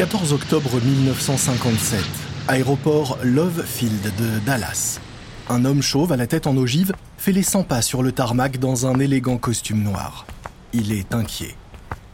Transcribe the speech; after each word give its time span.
14 0.00 0.32
octobre 0.32 0.80
1957, 0.82 2.00
aéroport 2.48 3.18
Love 3.22 3.62
Field 3.66 4.02
de 4.02 4.38
Dallas. 4.46 4.98
Un 5.50 5.66
homme 5.66 5.82
chauve 5.82 6.10
à 6.10 6.16
la 6.16 6.26
tête 6.26 6.46
en 6.46 6.56
ogive 6.56 6.94
fait 7.18 7.32
les 7.32 7.42
100 7.42 7.64
pas 7.64 7.82
sur 7.82 8.02
le 8.02 8.10
tarmac 8.10 8.58
dans 8.58 8.86
un 8.86 8.98
élégant 8.98 9.36
costume 9.36 9.82
noir. 9.82 10.24
Il 10.72 10.90
est 10.90 11.14
inquiet. 11.14 11.54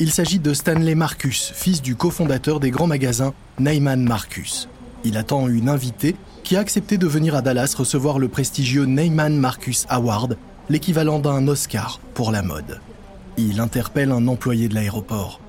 Il 0.00 0.10
s'agit 0.10 0.41
de 0.41 0.52
Stanley 0.52 0.96
Marcus, 0.96 1.52
fils 1.54 1.80
du 1.80 1.95
cofondateur 1.95 2.59
des 2.59 2.72
grands 2.72 2.88
magasins 2.88 3.34
Neyman 3.60 4.02
Marcus. 4.02 4.68
Il 5.05 5.16
attend 5.16 5.46
une 5.46 5.68
invitée 5.68 6.16
qui 6.42 6.56
a 6.56 6.59
accepté 6.59 6.98
de 6.98 7.06
venir 7.06 7.37
à 7.37 7.41
Dallas 7.41 7.77
recevoir 7.78 8.18
le 8.18 8.27
prestigieux 8.27 8.87
Neyman 8.87 9.37
Marcus 9.37 9.87
Award, 9.91 10.38
l'équivalent 10.68 11.20
d'un 11.20 11.46
Oscar 11.46 12.00
pour 12.14 12.32
la 12.32 12.42
mode. 12.42 12.80
Il 13.37 13.60
interpelle 13.60 14.10
un 14.10 14.27
employé 14.27 14.66
de 14.66 14.74
l'aéroport. 14.74 15.41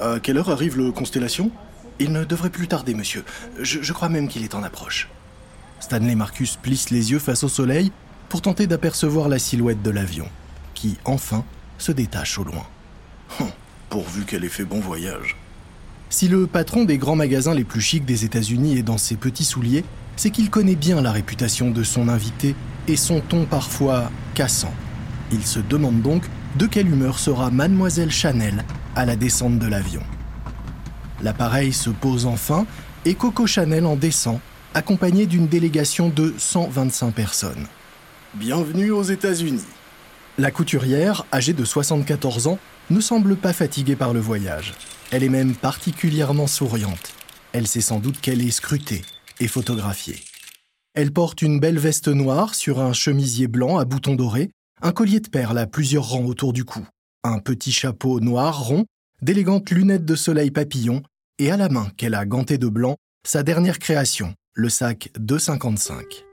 À 0.00 0.18
quelle 0.18 0.38
heure 0.38 0.48
arrive 0.48 0.78
le 0.78 0.90
Constellation? 0.90 1.50
Il 2.00 2.12
ne 2.12 2.24
devrait 2.24 2.50
plus 2.50 2.68
tarder, 2.68 2.94
monsieur. 2.94 3.24
Je, 3.60 3.82
je 3.82 3.92
crois 3.92 4.08
même 4.08 4.28
qu'il 4.28 4.42
est 4.44 4.54
en 4.54 4.62
approche. 4.62 5.08
Stanley 5.80 6.14
Marcus 6.14 6.56
plisse 6.56 6.90
les 6.90 7.12
yeux 7.12 7.18
face 7.18 7.44
au 7.44 7.48
soleil 7.48 7.92
pour 8.28 8.42
tenter 8.42 8.66
d'apercevoir 8.66 9.28
la 9.28 9.38
silhouette 9.38 9.82
de 9.82 9.90
l'avion, 9.90 10.28
qui, 10.74 10.96
enfin, 11.04 11.44
se 11.78 11.92
détache 11.92 12.38
au 12.38 12.44
loin. 12.44 12.66
Hum, 13.40 13.48
pourvu 13.90 14.24
qu'elle 14.24 14.44
ait 14.44 14.48
fait 14.48 14.64
bon 14.64 14.80
voyage. 14.80 15.36
Si 16.10 16.28
le 16.28 16.46
patron 16.46 16.84
des 16.84 16.98
grands 16.98 17.16
magasins 17.16 17.54
les 17.54 17.64
plus 17.64 17.80
chics 17.80 18.04
des 18.04 18.24
États-Unis 18.24 18.78
est 18.78 18.82
dans 18.82 18.98
ses 18.98 19.16
petits 19.16 19.44
souliers, 19.44 19.84
c'est 20.16 20.30
qu'il 20.30 20.50
connaît 20.50 20.76
bien 20.76 21.00
la 21.02 21.12
réputation 21.12 21.70
de 21.70 21.82
son 21.82 22.08
invité 22.08 22.54
et 22.88 22.96
son 22.96 23.20
ton 23.20 23.44
parfois 23.44 24.10
cassant. 24.34 24.72
Il 25.32 25.44
se 25.44 25.58
demande 25.58 26.02
donc 26.02 26.22
de 26.56 26.66
quelle 26.66 26.88
humeur 26.88 27.18
sera 27.18 27.50
mademoiselle 27.50 28.12
Chanel 28.12 28.64
à 28.94 29.04
la 29.04 29.16
descente 29.16 29.58
de 29.58 29.66
l'avion. 29.66 30.02
L'appareil 31.22 31.72
se 31.72 31.90
pose 31.90 32.26
enfin 32.26 32.66
et 33.04 33.14
Coco 33.14 33.46
Chanel 33.46 33.86
en 33.86 33.96
descend, 33.96 34.40
accompagné 34.74 35.26
d'une 35.26 35.46
délégation 35.46 36.08
de 36.08 36.34
125 36.36 37.14
personnes. 37.14 37.66
Bienvenue 38.34 38.90
aux 38.90 39.02
États-Unis. 39.02 39.64
La 40.38 40.50
couturière, 40.50 41.24
âgée 41.32 41.52
de 41.52 41.64
74 41.64 42.48
ans, 42.48 42.58
ne 42.90 43.00
semble 43.00 43.36
pas 43.36 43.52
fatiguée 43.52 43.94
par 43.94 44.12
le 44.12 44.20
voyage. 44.20 44.74
Elle 45.12 45.22
est 45.22 45.28
même 45.28 45.54
particulièrement 45.54 46.48
souriante. 46.48 47.14
Elle 47.52 47.68
sait 47.68 47.80
sans 47.80 48.00
doute 48.00 48.20
qu'elle 48.20 48.42
est 48.42 48.50
scrutée 48.50 49.02
et 49.38 49.46
photographiée. 49.46 50.20
Elle 50.94 51.12
porte 51.12 51.42
une 51.42 51.60
belle 51.60 51.78
veste 51.78 52.08
noire 52.08 52.54
sur 52.54 52.80
un 52.80 52.92
chemisier 52.92 53.46
blanc 53.46 53.78
à 53.78 53.84
boutons 53.84 54.16
dorés, 54.16 54.50
un 54.82 54.92
collier 54.92 55.20
de 55.20 55.28
perles 55.28 55.58
à 55.58 55.66
plusieurs 55.66 56.08
rangs 56.08 56.24
autour 56.24 56.52
du 56.52 56.64
cou, 56.64 56.84
un 57.22 57.38
petit 57.38 57.72
chapeau 57.72 58.18
noir 58.20 58.64
rond, 58.64 58.86
d'élégantes 59.22 59.70
lunettes 59.70 60.04
de 60.04 60.14
soleil 60.14 60.50
papillon, 60.50 61.02
et 61.38 61.50
à 61.50 61.56
la 61.56 61.68
main 61.68 61.88
qu'elle 61.96 62.14
a 62.14 62.24
ganté 62.24 62.58
de 62.58 62.68
blanc, 62.68 62.96
sa 63.26 63.42
dernière 63.42 63.78
création, 63.78 64.34
le 64.54 64.68
sac 64.68 65.10
255. 65.18 66.24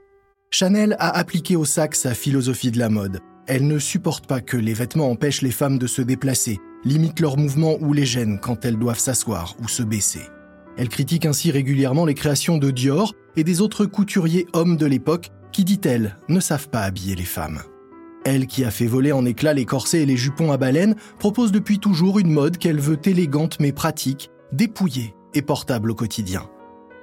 Chanel 0.50 0.96
a 0.98 1.16
appliqué 1.16 1.56
au 1.56 1.64
sac 1.64 1.94
sa 1.94 2.14
philosophie 2.14 2.70
de 2.70 2.78
la 2.78 2.88
mode. 2.88 3.20
Elle 3.46 3.66
ne 3.66 3.78
supporte 3.78 4.26
pas 4.26 4.40
que 4.40 4.56
les 4.56 4.74
vêtements 4.74 5.10
empêchent 5.10 5.42
les 5.42 5.50
femmes 5.50 5.78
de 5.78 5.86
se 5.86 6.02
déplacer, 6.02 6.60
limitent 6.84 7.20
leurs 7.20 7.38
mouvements 7.38 7.78
ou 7.80 7.92
les 7.92 8.04
gênent 8.04 8.38
quand 8.38 8.64
elles 8.64 8.78
doivent 8.78 8.98
s'asseoir 8.98 9.56
ou 9.60 9.68
se 9.68 9.82
baisser. 9.82 10.28
Elle 10.76 10.88
critique 10.88 11.26
ainsi 11.26 11.50
régulièrement 11.50 12.06
les 12.06 12.14
créations 12.14 12.58
de 12.58 12.70
Dior 12.70 13.14
et 13.36 13.44
des 13.44 13.60
autres 13.60 13.86
couturiers 13.86 14.46
hommes 14.52 14.76
de 14.76 14.86
l'époque 14.86 15.30
qui, 15.52 15.64
dit-elle, 15.64 16.16
ne 16.28 16.40
savent 16.40 16.68
pas 16.68 16.82
habiller 16.82 17.14
les 17.14 17.24
femmes. 17.24 17.62
Elle 18.24 18.46
qui 18.46 18.64
a 18.64 18.70
fait 18.70 18.86
voler 18.86 19.12
en 19.12 19.24
éclats 19.24 19.54
les 19.54 19.64
corsets 19.64 20.02
et 20.02 20.06
les 20.06 20.16
jupons 20.16 20.52
à 20.52 20.56
baleine 20.56 20.94
propose 21.18 21.52
depuis 21.52 21.78
toujours 21.78 22.18
une 22.18 22.30
mode 22.30 22.58
qu'elle 22.58 22.80
veut 22.80 22.98
élégante 23.04 23.58
mais 23.58 23.72
pratique, 23.72 24.30
dépouillée 24.52 25.14
et 25.34 25.42
portable 25.42 25.90
au 25.90 25.94
quotidien. 25.94 26.48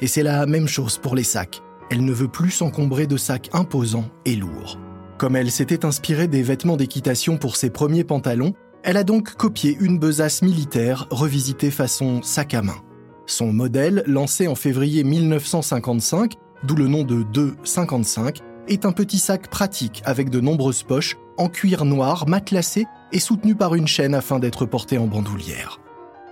Et 0.02 0.08
c'est 0.08 0.24
la 0.24 0.46
même 0.46 0.68
chose 0.68 0.98
pour 0.98 1.16
les 1.16 1.24
sacs. 1.24 1.62
Elle 1.92 2.06
ne 2.06 2.14
veut 2.14 2.28
plus 2.28 2.52
s'encombrer 2.52 3.08
de 3.08 3.18
sacs 3.18 3.50
imposants 3.54 4.10
et 4.26 4.36
lourds. 4.36 4.80
Comme 5.18 5.36
elle 5.36 5.52
s'était 5.52 5.86
inspirée 5.86 6.28
des 6.28 6.44
vêtements 6.44 6.78
d'équitation 6.78 7.38
pour 7.38 7.58
ses 7.58 7.70
premiers 7.70 8.06
pantalons, 8.06 8.54
elle 8.84 8.96
a 8.96 9.04
donc 9.04 9.34
copié 9.34 9.76
une 9.82 10.00
besace 10.00 10.42
militaire 10.42 11.08
revisitée 11.10 11.72
façon 11.72 12.22
sac 12.22 12.54
à 12.54 12.62
main. 12.62 12.78
Son 13.26 13.52
modèle, 13.52 14.04
lancé 14.08 14.48
en 14.48 14.56
février 14.56 15.04
1955, 15.04 16.36
d'où 16.64 16.76
le 16.76 16.88
nom 16.88 17.04
de 17.04 17.24
255, 17.24 18.40
est 18.70 18.86
un 18.86 18.92
petit 18.92 19.20
sac 19.20 19.50
pratique 19.50 20.02
avec 20.06 20.30
de 20.30 20.40
nombreuses 20.40 20.84
poches, 20.84 21.18
en 21.38 21.50
cuir 21.50 21.86
noir, 21.86 22.28
matelassé 22.28 22.86
et 23.12 23.20
soutenu 23.20 23.56
par 23.56 23.76
une 23.76 23.88
chaîne 23.88 24.14
afin 24.14 24.40
d'être 24.40 24.66
porté 24.66 24.98
en 24.98 25.08
bandoulière. 25.08 25.80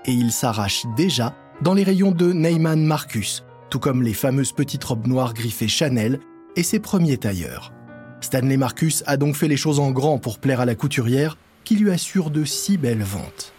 Et 0.05 0.11
il 0.11 0.31
s'arrache 0.31 0.85
déjà 0.95 1.35
dans 1.61 1.73
les 1.73 1.83
rayons 1.83 2.11
de 2.11 2.31
Neyman 2.31 2.85
Marcus, 2.85 3.43
tout 3.69 3.79
comme 3.79 4.03
les 4.03 4.13
fameuses 4.13 4.51
petites 4.51 4.83
robes 4.83 5.07
noires 5.07 5.33
griffées 5.33 5.67
Chanel 5.67 6.19
et 6.55 6.63
ses 6.63 6.79
premiers 6.79 7.17
tailleurs. 7.17 7.73
Stanley 8.21 8.57
Marcus 8.57 9.03
a 9.07 9.17
donc 9.17 9.35
fait 9.35 9.47
les 9.47 9.57
choses 9.57 9.79
en 9.79 9.91
grand 9.91 10.17
pour 10.17 10.39
plaire 10.39 10.61
à 10.61 10.65
la 10.65 10.75
couturière, 10.75 11.37
qui 11.63 11.75
lui 11.75 11.91
assure 11.91 12.29
de 12.29 12.45
si 12.45 12.77
belles 12.77 13.03
ventes. 13.03 13.53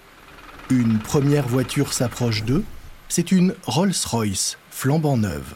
Une 0.71 0.99
première 0.99 1.47
voiture 1.47 1.93
s'approche 1.93 2.44
d'eux, 2.44 2.65
c'est 3.09 3.33
une 3.33 3.55
Rolls-Royce, 3.67 4.59
flambant 4.71 5.17
neuve. 5.17 5.55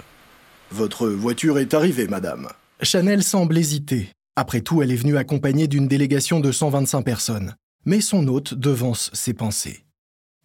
Votre 0.70 1.08
voiture 1.08 1.58
est 1.58 1.74
arrivée, 1.74 2.08
madame. 2.08 2.48
Chanel 2.84 3.22
semble 3.22 3.56
hésiter. 3.58 4.08
Après 4.34 4.60
tout, 4.60 4.82
elle 4.82 4.90
est 4.90 4.96
venue 4.96 5.16
accompagnée 5.16 5.68
d'une 5.68 5.86
délégation 5.86 6.40
de 6.40 6.50
125 6.50 7.02
personnes. 7.02 7.54
Mais 7.86 8.00
son 8.00 8.26
hôte 8.26 8.54
devance 8.54 9.08
ses 9.12 9.34
pensées. 9.34 9.84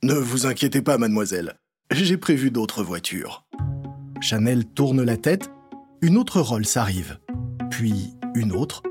Ne 0.03 0.13
vous 0.13 0.45
inquiétez 0.45 0.83
pas, 0.83 0.99
mademoiselle. 0.99 1.55
J'ai 1.89 2.17
prévu 2.17 2.51
d'autres 2.51 2.83
voitures. 2.83 3.47
Chanel 4.21 4.65
tourne 4.65 5.01
la 5.01 5.17
tête. 5.17 5.49
Une 6.01 6.15
autre 6.15 6.39
Rolls 6.39 6.65
arrive. 6.75 7.17
Puis 7.71 8.13
une 8.35 8.51
autre. 8.51 8.83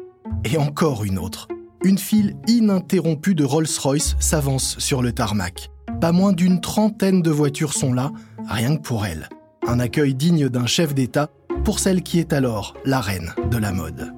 Et 0.44 0.58
encore 0.58 1.04
une 1.04 1.18
autre. 1.18 1.46
Une 1.84 1.98
file 1.98 2.34
ininterrompue 2.48 3.36
de 3.36 3.44
Rolls-Royce 3.44 4.16
s'avance 4.18 4.76
sur 4.80 5.02
le 5.02 5.12
tarmac. 5.12 5.70
Pas 6.00 6.10
moins 6.10 6.32
d'une 6.32 6.60
trentaine 6.60 7.22
de 7.22 7.30
voitures 7.30 7.74
sont 7.74 7.92
là, 7.92 8.10
rien 8.48 8.76
que 8.76 8.82
pour 8.82 9.06
elle. 9.06 9.28
Un 9.68 9.78
accueil 9.78 10.14
digne 10.14 10.48
d'un 10.48 10.66
chef 10.66 10.94
d'État 10.94 11.30
pour 11.66 11.81
celle 11.81 12.04
qui 12.04 12.21
est 12.21 12.32
alors 12.32 12.77
la 12.84 13.00
reine 13.00 13.34
de 13.50 13.56
la 13.56 13.72
mode. 13.72 14.15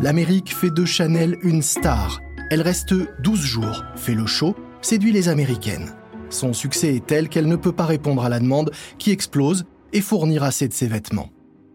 L'Amérique 0.00 0.56
fait 0.56 0.70
de 0.70 0.86
Chanel 0.86 1.36
une 1.42 1.60
star. 1.60 2.22
Elle 2.50 2.62
reste 2.62 2.94
12 3.20 3.38
jours, 3.38 3.84
fait 3.96 4.14
le 4.14 4.24
show, 4.24 4.56
séduit 4.80 5.12
les 5.12 5.28
Américaines. 5.28 5.94
Son 6.30 6.54
succès 6.54 6.96
est 6.96 7.06
tel 7.06 7.28
qu'elle 7.28 7.48
ne 7.48 7.56
peut 7.56 7.72
pas 7.72 7.84
répondre 7.84 8.24
à 8.24 8.30
la 8.30 8.40
demande 8.40 8.70
qui 8.96 9.10
explose 9.10 9.66
et 9.92 10.00
fournir 10.00 10.42
assez 10.42 10.68
de 10.68 10.72
ses 10.72 10.86
vêtements. 10.86 11.28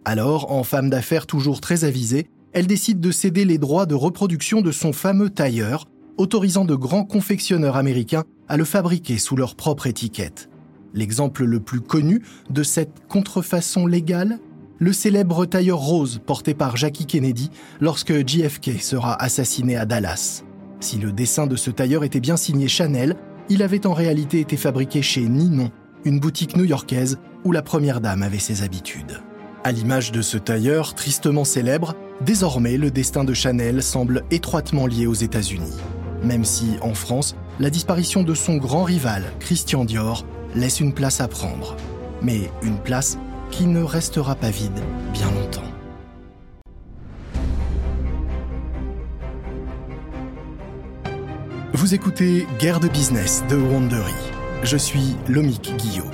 Alors, 0.04 0.52
en 0.52 0.64
femme 0.64 0.90
d'affaires 0.90 1.28
toujours 1.28 1.62
très 1.62 1.84
avisée, 1.84 2.32
elle 2.52 2.66
décide 2.66 3.00
de 3.00 3.12
céder 3.12 3.46
les 3.46 3.60
droits 3.60 3.86
de 3.86 3.94
reproduction 3.94 4.62
de 4.62 4.72
son 4.72 4.92
fameux 4.92 5.30
tailleur 5.30 5.86
autorisant 6.18 6.66
de 6.66 6.74
grands 6.74 7.06
confectionneurs 7.06 7.76
américains 7.76 8.24
à 8.48 8.58
le 8.58 8.66
fabriquer 8.66 9.20
sous 9.20 9.36
leur 9.36 9.54
propre 9.54 9.86
étiquette. 9.86 10.50
L'exemple 10.96 11.44
le 11.44 11.60
plus 11.60 11.82
connu 11.82 12.24
de 12.50 12.64
cette 12.64 13.04
contrefaçon 13.10 13.86
légale? 13.86 14.40
Le 14.80 14.94
célèbre 14.94 15.46
tailleur 15.46 15.78
rose 15.78 16.22
porté 16.26 16.54
par 16.54 16.78
Jackie 16.78 17.06
Kennedy 17.06 17.52
lorsque 17.82 18.28
JFK 18.28 18.82
sera 18.82 19.22
assassiné 19.22 19.76
à 19.76 19.86
Dallas. 19.86 20.44
Si 20.80 20.98
le 20.98 21.12
dessin 21.12 21.48
de 21.48 21.58
ce 21.58 21.70
tailleur 21.70 22.06
était 22.06 22.22
bien 22.22 22.38
signé 22.38 22.70
Chanel, 22.70 23.16
il 23.50 23.62
avait 23.62 23.86
en 23.86 23.94
réalité 23.94 24.40
été 24.40 24.58
fabriqué 24.58 25.02
chez 25.02 25.28
Ninon, 25.28 25.70
une 26.06 26.20
boutique 26.20 26.56
new-yorkaise 26.56 27.20
où 27.44 27.52
la 27.52 27.62
première 27.62 28.00
dame 28.00 28.24
avait 28.24 28.40
ses 28.40 28.64
habitudes. 28.64 29.22
À 29.66 29.72
l'image 29.74 30.14
de 30.14 30.22
ce 30.22 30.38
tailleur 30.38 30.96
tristement 30.96 31.44
célèbre, 31.44 31.94
désormais 32.22 32.78
le 32.78 32.90
destin 32.90 33.24
de 33.26 33.34
Chanel 33.34 33.84
semble 33.84 34.24
étroitement 34.32 34.88
lié 34.88 35.08
aux 35.08 35.14
États-Unis 35.14 35.74
même 36.26 36.44
si, 36.44 36.72
en 36.82 36.94
France, 36.94 37.36
la 37.60 37.70
disparition 37.70 38.24
de 38.24 38.34
son 38.34 38.58
grand 38.58 38.84
rival, 38.84 39.24
Christian 39.40 39.86
Dior, 39.86 40.26
laisse 40.56 40.80
une 40.80 40.94
place 40.94 41.22
à 41.22 41.28
prendre. 41.28 41.76
Mais 42.22 42.50
une 42.64 42.78
place 42.78 43.18
qui 43.52 43.68
ne 43.68 43.84
restera 43.84 44.36
pas 44.36 44.50
vide 44.50 44.80
bien 45.14 45.30
longtemps. 45.32 45.62
Vous 51.74 51.94
écoutez 51.94 52.48
Guerre 52.58 52.80
de 52.80 52.88
business 52.88 53.44
de 53.50 53.58
Wandery. 53.58 54.14
Je 54.64 54.78
suis 54.78 55.16
Lomik 55.28 55.76
Guillot. 55.78 56.10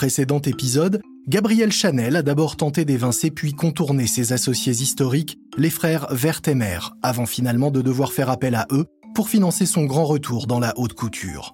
Précédent 0.00 0.40
épisode, 0.40 1.02
Gabriel 1.28 1.70
Chanel 1.70 2.16
a 2.16 2.22
d'abord 2.22 2.56
tenté 2.56 2.86
d'évincer 2.86 3.30
puis 3.30 3.52
contourner 3.52 4.06
ses 4.06 4.32
associés 4.32 4.72
historiques, 4.72 5.36
les 5.58 5.68
frères 5.68 6.06
Vertemer, 6.10 6.78
avant 7.02 7.26
finalement 7.26 7.70
de 7.70 7.82
devoir 7.82 8.14
faire 8.14 8.30
appel 8.30 8.54
à 8.54 8.66
eux 8.72 8.86
pour 9.14 9.28
financer 9.28 9.66
son 9.66 9.84
grand 9.84 10.06
retour 10.06 10.46
dans 10.46 10.58
la 10.58 10.72
haute 10.78 10.94
couture. 10.94 11.52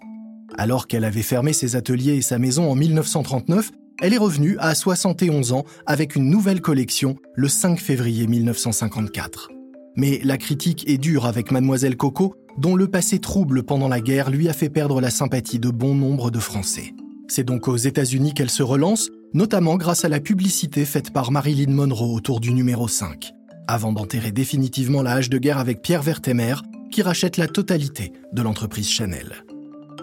Alors 0.56 0.86
qu'elle 0.86 1.02
avait 1.02 1.22
fermé 1.22 1.52
ses 1.52 1.74
ateliers 1.74 2.14
et 2.14 2.22
sa 2.22 2.38
maison 2.38 2.70
en 2.70 2.76
1939, 2.76 3.72
elle 4.00 4.14
est 4.14 4.16
revenue 4.16 4.56
à 4.60 4.76
71 4.76 5.50
ans 5.50 5.64
avec 5.84 6.14
une 6.14 6.30
nouvelle 6.30 6.60
collection 6.60 7.16
le 7.34 7.48
5 7.48 7.80
février 7.80 8.28
1954. 8.28 9.48
Mais 9.96 10.20
la 10.22 10.38
critique 10.38 10.88
est 10.88 10.98
dure 10.98 11.26
avec 11.26 11.50
mademoiselle 11.50 11.96
Coco, 11.96 12.36
dont 12.58 12.76
le 12.76 12.86
passé 12.86 13.18
trouble 13.18 13.64
pendant 13.64 13.88
la 13.88 14.00
guerre 14.00 14.30
lui 14.30 14.48
a 14.48 14.52
fait 14.52 14.70
perdre 14.70 15.00
la 15.00 15.10
sympathie 15.10 15.58
de 15.58 15.70
bon 15.70 15.96
nombre 15.96 16.30
de 16.30 16.38
Français. 16.38 16.94
C'est 17.28 17.44
donc 17.44 17.66
aux 17.66 17.76
États-Unis 17.76 18.34
qu'elle 18.34 18.50
se 18.50 18.62
relance, 18.62 19.10
notamment 19.34 19.76
grâce 19.76 20.04
à 20.04 20.08
la 20.08 20.20
publicité 20.20 20.84
faite 20.84 21.12
par 21.12 21.32
Marilyn 21.32 21.72
Monroe 21.72 22.14
autour 22.14 22.40
du 22.40 22.52
numéro 22.52 22.86
5, 22.86 23.32
avant 23.66 23.92
d'enterrer 23.92 24.30
définitivement 24.30 25.02
la 25.02 25.12
hache 25.12 25.28
de 25.28 25.38
guerre 25.38 25.58
avec 25.58 25.82
Pierre 25.82 26.02
Vertemer, 26.02 26.54
qui 26.90 27.02
rachète 27.02 27.36
la 27.36 27.48
totalité 27.48 28.12
de 28.32 28.42
l'entreprise 28.42 28.88
Chanel. 28.88 29.44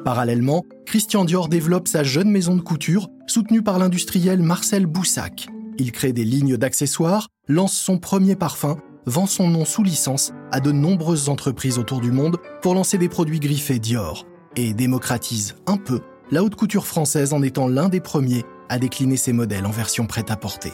Parallèlement, 0.03 0.65
Christian 0.85 1.23
Dior 1.23 1.47
développe 1.47 1.87
sa 1.87 2.03
jeune 2.03 2.29
maison 2.29 2.57
de 2.57 2.61
couture, 2.61 3.09
soutenue 3.25 3.61
par 3.61 3.79
l'industriel 3.79 4.43
Marcel 4.43 4.85
Boussac. 4.85 5.47
Il 5.79 5.93
crée 5.93 6.11
des 6.11 6.25
lignes 6.25 6.57
d'accessoires, 6.57 7.29
lance 7.47 7.73
son 7.73 7.97
premier 7.97 8.35
parfum, 8.35 8.77
vend 9.05 9.27
son 9.27 9.49
nom 9.49 9.63
sous 9.63 9.83
licence 9.83 10.33
à 10.51 10.59
de 10.59 10.73
nombreuses 10.73 11.29
entreprises 11.29 11.79
autour 11.79 12.01
du 12.01 12.11
monde 12.11 12.37
pour 12.61 12.73
lancer 12.73 12.97
des 12.97 13.09
produits 13.09 13.39
griffés 13.39 13.79
Dior, 13.79 14.25
et 14.57 14.73
démocratise 14.73 15.55
un 15.67 15.77
peu 15.77 16.01
la 16.31 16.43
haute 16.43 16.55
couture 16.55 16.87
française 16.87 17.33
en 17.33 17.41
étant 17.41 17.67
l'un 17.67 17.89
des 17.89 17.99
premiers 17.99 18.43
à 18.69 18.79
décliner 18.79 19.17
ses 19.17 19.33
modèles 19.33 19.65
en 19.65 19.71
version 19.71 20.05
prête-à-porter. 20.05 20.73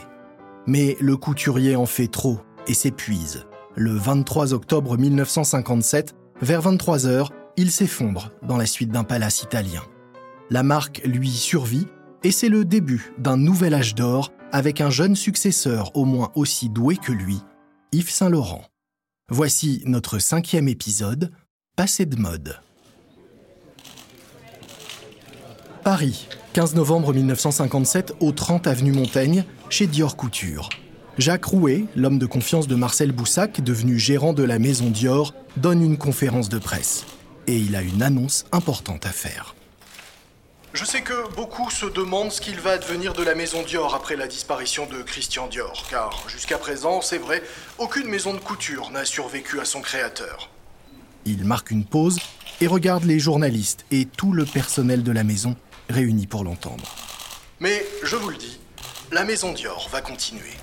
Mais 0.67 0.97
le 0.99 1.17
couturier 1.17 1.75
en 1.75 1.85
fait 1.85 2.07
trop 2.07 2.39
et 2.67 2.73
s'épuise. 2.73 3.45
Le 3.75 3.91
23 3.91 4.53
octobre 4.53 4.97
1957, 4.97 6.15
vers 6.41 6.61
23 6.61 6.97
h 6.99 7.29
il 7.57 7.71
s'effondre 7.71 8.31
dans 8.41 8.57
la 8.57 8.65
suite 8.65 8.91
d'un 8.91 9.03
palace 9.03 9.41
italien. 9.41 9.81
La 10.49 10.63
marque 10.63 11.01
lui 11.03 11.29
survit 11.29 11.87
et 12.23 12.31
c'est 12.31 12.49
le 12.49 12.65
début 12.65 13.11
d'un 13.17 13.37
nouvel 13.37 13.73
âge 13.73 13.95
d'or 13.95 14.31
avec 14.51 14.81
un 14.81 14.89
jeune 14.89 15.15
successeur 15.15 15.95
au 15.95 16.05
moins 16.05 16.31
aussi 16.35 16.69
doué 16.69 16.97
que 16.97 17.11
lui, 17.11 17.39
Yves 17.91 18.09
Saint-Laurent. 18.09 18.63
Voici 19.29 19.83
notre 19.85 20.19
cinquième 20.19 20.67
épisode, 20.67 21.31
Passé 21.75 22.05
de 22.05 22.17
mode. 22.17 22.59
Paris, 25.89 26.27
15 26.53 26.75
novembre 26.75 27.15
1957, 27.15 28.13
au 28.19 28.31
30 28.31 28.67
avenue 28.67 28.91
Montaigne, 28.91 29.43
chez 29.71 29.87
Dior 29.87 30.15
Couture. 30.15 30.69
Jacques 31.17 31.45
Rouet, 31.45 31.85
l'homme 31.95 32.19
de 32.19 32.27
confiance 32.27 32.67
de 32.67 32.75
Marcel 32.75 33.11
Boussac, 33.11 33.61
devenu 33.61 33.97
gérant 33.97 34.33
de 34.33 34.43
la 34.43 34.59
maison 34.59 34.91
Dior, 34.91 35.33
donne 35.57 35.81
une 35.81 35.97
conférence 35.97 36.47
de 36.47 36.59
presse 36.59 37.07
et 37.47 37.57
il 37.57 37.75
a 37.75 37.81
une 37.81 38.03
annonce 38.03 38.45
importante 38.51 39.07
à 39.07 39.09
faire. 39.09 39.55
Je 40.73 40.85
sais 40.85 41.01
que 41.01 41.35
beaucoup 41.35 41.71
se 41.71 41.87
demandent 41.87 42.31
ce 42.31 42.41
qu'il 42.41 42.59
va 42.59 42.73
advenir 42.73 43.13
de 43.13 43.23
la 43.23 43.33
maison 43.33 43.63
Dior 43.63 43.95
après 43.95 44.15
la 44.15 44.27
disparition 44.27 44.85
de 44.85 45.01
Christian 45.01 45.47
Dior, 45.47 45.87
car 45.89 46.23
jusqu'à 46.29 46.59
présent, 46.59 47.01
c'est 47.01 47.17
vrai, 47.17 47.41
aucune 47.79 48.09
maison 48.09 48.35
de 48.35 48.39
couture 48.39 48.91
n'a 48.91 49.05
survécu 49.05 49.59
à 49.59 49.65
son 49.65 49.81
créateur. 49.81 50.51
Il 51.25 51.45
marque 51.45 51.71
une 51.71 51.83
pause 51.83 52.19
et 52.61 52.67
regarde 52.67 53.05
les 53.05 53.17
journalistes 53.17 53.85
et 53.89 54.05
tout 54.05 54.33
le 54.33 54.45
personnel 54.45 55.01
de 55.01 55.11
la 55.11 55.23
maison 55.23 55.55
réunis 55.89 56.27
pour 56.27 56.43
l'entendre. 56.43 56.83
Mais 57.59 57.85
je 58.03 58.15
vous 58.15 58.29
le 58.29 58.37
dis, 58.37 58.59
la 59.11 59.25
maison 59.25 59.51
Dior 59.51 59.89
va 59.91 60.01
continuer. 60.01 60.53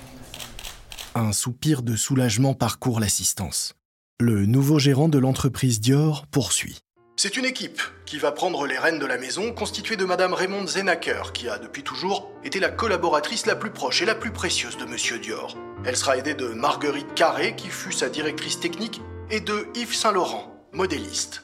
Un 1.15 1.33
soupir 1.33 1.83
de 1.83 1.95
soulagement 1.95 2.53
parcourt 2.53 2.99
l'assistance. 2.99 3.73
Le 4.19 4.45
nouveau 4.45 4.79
gérant 4.79 5.09
de 5.09 5.19
l'entreprise 5.19 5.79
Dior 5.79 6.25
poursuit. 6.27 6.79
C'est 7.19 7.35
une 7.35 7.45
équipe 7.45 7.81
qui 8.05 8.19
va 8.19 8.31
prendre 8.31 8.67
les 8.67 8.77
rênes 8.77 8.99
de 8.99 9.05
la 9.05 9.17
maison, 9.17 9.51
constituée 9.51 9.95
de 9.95 10.05
Madame 10.05 10.33
Raymond 10.33 10.67
Zenacker, 10.67 11.33
qui 11.33 11.49
a 11.49 11.57
depuis 11.57 11.81
toujours 11.81 12.29
été 12.43 12.59
la 12.59 12.69
collaboratrice 12.69 13.47
la 13.47 13.55
plus 13.55 13.71
proche 13.71 14.03
et 14.03 14.05
la 14.05 14.13
plus 14.13 14.31
précieuse 14.31 14.77
de 14.77 14.85
Monsieur 14.85 15.17
Dior. 15.17 15.57
Elle 15.83 15.97
sera 15.97 16.17
aidée 16.17 16.35
de 16.35 16.47
Marguerite 16.49 17.15
Carré, 17.15 17.55
qui 17.55 17.69
fut 17.69 17.91
sa 17.91 18.09
directrice 18.09 18.59
technique, 18.59 19.01
et 19.31 19.39
de 19.39 19.67
Yves 19.75 19.95
Saint-Laurent, 19.95 20.55
modéliste. 20.73 21.43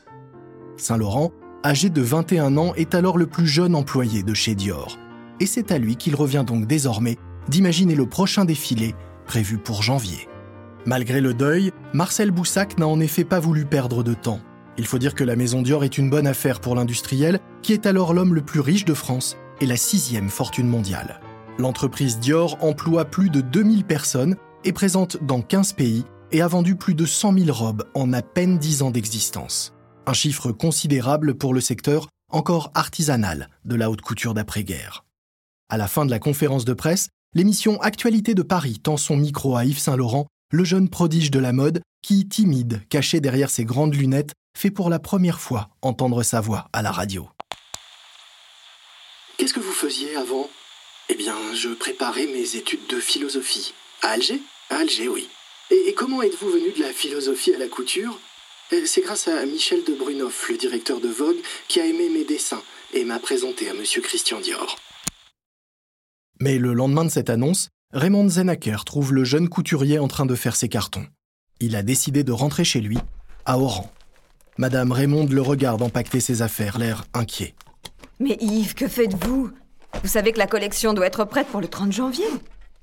Saint-Laurent, 0.77 1.31
âgé 1.63 1.89
de 1.89 2.01
21 2.01 2.57
ans, 2.57 2.73
est 2.75 2.95
alors 2.95 3.17
le 3.17 3.27
plus 3.27 3.47
jeune 3.47 3.75
employé 3.75 4.23
de 4.23 4.33
chez 4.33 4.55
Dior. 4.55 4.97
Et 5.39 5.45
c'est 5.45 5.71
à 5.71 5.77
lui 5.77 5.95
qu'il 5.95 6.15
revient 6.15 6.43
donc 6.45 6.67
désormais 6.67 7.17
d'imaginer 7.47 7.95
le 7.95 8.05
prochain 8.05 8.45
défilé 8.45 8.95
prévu 9.25 9.57
pour 9.57 9.81
janvier. 9.81 10.27
Malgré 10.85 11.21
le 11.21 11.33
deuil, 11.33 11.71
Marcel 11.93 12.31
Boussac 12.31 12.77
n'a 12.77 12.87
en 12.87 12.99
effet 12.99 13.23
pas 13.23 13.39
voulu 13.39 13.65
perdre 13.65 14.03
de 14.03 14.13
temps. 14.13 14.41
Il 14.77 14.85
faut 14.85 14.97
dire 14.97 15.15
que 15.15 15.23
la 15.23 15.35
maison 15.35 15.61
Dior 15.61 15.83
est 15.83 15.97
une 15.97 16.09
bonne 16.09 16.27
affaire 16.27 16.59
pour 16.59 16.75
l'industriel, 16.75 17.39
qui 17.61 17.73
est 17.73 17.85
alors 17.85 18.13
l'homme 18.13 18.33
le 18.33 18.41
plus 18.41 18.59
riche 18.59 18.85
de 18.85 18.93
France 18.93 19.37
et 19.61 19.65
la 19.65 19.77
sixième 19.77 20.29
fortune 20.29 20.67
mondiale. 20.67 21.21
L'entreprise 21.57 22.19
Dior 22.19 22.57
emploie 22.61 23.05
plus 23.05 23.29
de 23.29 23.41
2000 23.41 23.85
personnes, 23.85 24.35
est 24.65 24.73
présente 24.73 25.23
dans 25.23 25.41
15 25.41 25.73
pays 25.73 26.03
et 26.31 26.41
a 26.41 26.47
vendu 26.47 26.75
plus 26.75 26.95
de 26.95 27.05
100 27.05 27.37
000 27.37 27.51
robes 27.51 27.83
en 27.93 28.11
à 28.11 28.21
peine 28.21 28.57
10 28.57 28.81
ans 28.81 28.91
d'existence. 28.91 29.73
Un 30.05 30.13
chiffre 30.13 30.51
considérable 30.51 31.35
pour 31.35 31.53
le 31.53 31.61
secteur 31.61 32.07
encore 32.29 32.71
artisanal 32.73 33.49
de 33.63 33.75
la 33.75 33.89
haute 33.89 34.01
couture 34.01 34.33
d'après-guerre. 34.33 35.05
À 35.69 35.77
la 35.77 35.87
fin 35.87 36.05
de 36.05 36.11
la 36.11 36.19
conférence 36.19 36.65
de 36.65 36.73
presse, 36.73 37.07
l'émission 37.33 37.79
Actualité 37.79 38.35
de 38.35 38.41
Paris 38.41 38.79
tend 38.79 38.97
son 38.97 39.15
micro 39.15 39.55
à 39.55 39.63
Yves 39.63 39.79
Saint-Laurent 39.79 40.27
le 40.51 40.65
jeune 40.65 40.89
prodige 40.89 41.31
de 41.31 41.39
la 41.39 41.53
mode 41.53 41.81
qui, 42.01 42.27
timide, 42.27 42.81
caché 42.89 43.21
derrière 43.21 43.49
ses 43.49 43.63
grandes 43.63 43.95
lunettes, 43.95 44.33
fait 44.57 44.71
pour 44.71 44.89
la 44.89 44.99
première 44.99 45.39
fois 45.39 45.69
entendre 45.81 46.21
sa 46.21 46.41
voix 46.41 46.67
à 46.73 46.81
la 46.81 46.91
radio. 46.91 47.29
Qu'est-ce 49.37 49.53
que 49.53 49.61
vous 49.61 49.71
faisiez 49.71 50.15
avant? 50.17 50.49
Eh 51.09 51.15
bien, 51.15 51.35
je 51.55 51.69
préparais 51.69 52.27
mes 52.27 52.55
études 52.55 52.87
de 52.89 52.99
philosophie. 52.99 53.73
À 54.01 54.09
Alger? 54.09 54.41
À 54.69 54.75
Alger, 54.77 55.07
oui. 55.07 55.27
Et, 55.71 55.93
comment 55.93 56.21
êtes-vous 56.21 56.49
venu 56.49 56.71
de 56.73 56.81
la 56.81 56.91
philosophie 56.91 57.53
à 57.55 57.57
la 57.57 57.67
couture? 57.67 58.19
C'est 58.85 59.01
grâce 59.01 59.27
à 59.27 59.45
Michel 59.45 59.83
de 59.85 59.93
Brunoff, 59.93 60.49
le 60.49 60.57
directeur 60.57 60.99
de 60.99 61.07
Vogue, 61.07 61.37
qui 61.67 61.79
a 61.79 61.85
aimé 61.85 62.09
mes 62.09 62.25
dessins 62.25 62.61
et 62.93 63.05
m'a 63.05 63.19
présenté 63.19 63.69
à 63.69 63.73
Monsieur 63.73 64.01
Christian 64.01 64.39
Dior. 64.39 64.77
Mais 66.39 66.57
le 66.57 66.73
lendemain 66.73 67.05
de 67.05 67.09
cette 67.09 67.29
annonce, 67.29 67.69
Raymond 67.91 68.29
Zenacker 68.29 68.83
trouve 68.85 69.13
le 69.13 69.23
jeune 69.23 69.47
couturier 69.47 69.99
en 69.99 70.07
train 70.07 70.25
de 70.25 70.35
faire 70.35 70.55
ses 70.55 70.69
cartons. 70.69 71.05
Il 71.59 71.75
a 71.75 71.83
décidé 71.83 72.23
de 72.23 72.31
rentrer 72.31 72.63
chez 72.63 72.81
lui, 72.81 72.97
à 73.45 73.59
Oran. 73.59 73.91
Madame 74.57 74.91
Raymond 74.91 75.27
le 75.27 75.41
regarde 75.41 75.81
empaqueter 75.81 76.19
ses 76.19 76.41
affaires, 76.41 76.79
l'air 76.79 77.05
inquiet. 77.13 77.53
Mais 78.19 78.37
Yves, 78.41 78.73
que 78.73 78.87
faites-vous? 78.87 79.51
Vous 80.01 80.09
savez 80.09 80.31
que 80.31 80.39
la 80.39 80.47
collection 80.47 80.93
doit 80.93 81.07
être 81.07 81.25
prête 81.25 81.47
pour 81.47 81.61
le 81.61 81.67
30 81.67 81.91
janvier 81.91 82.25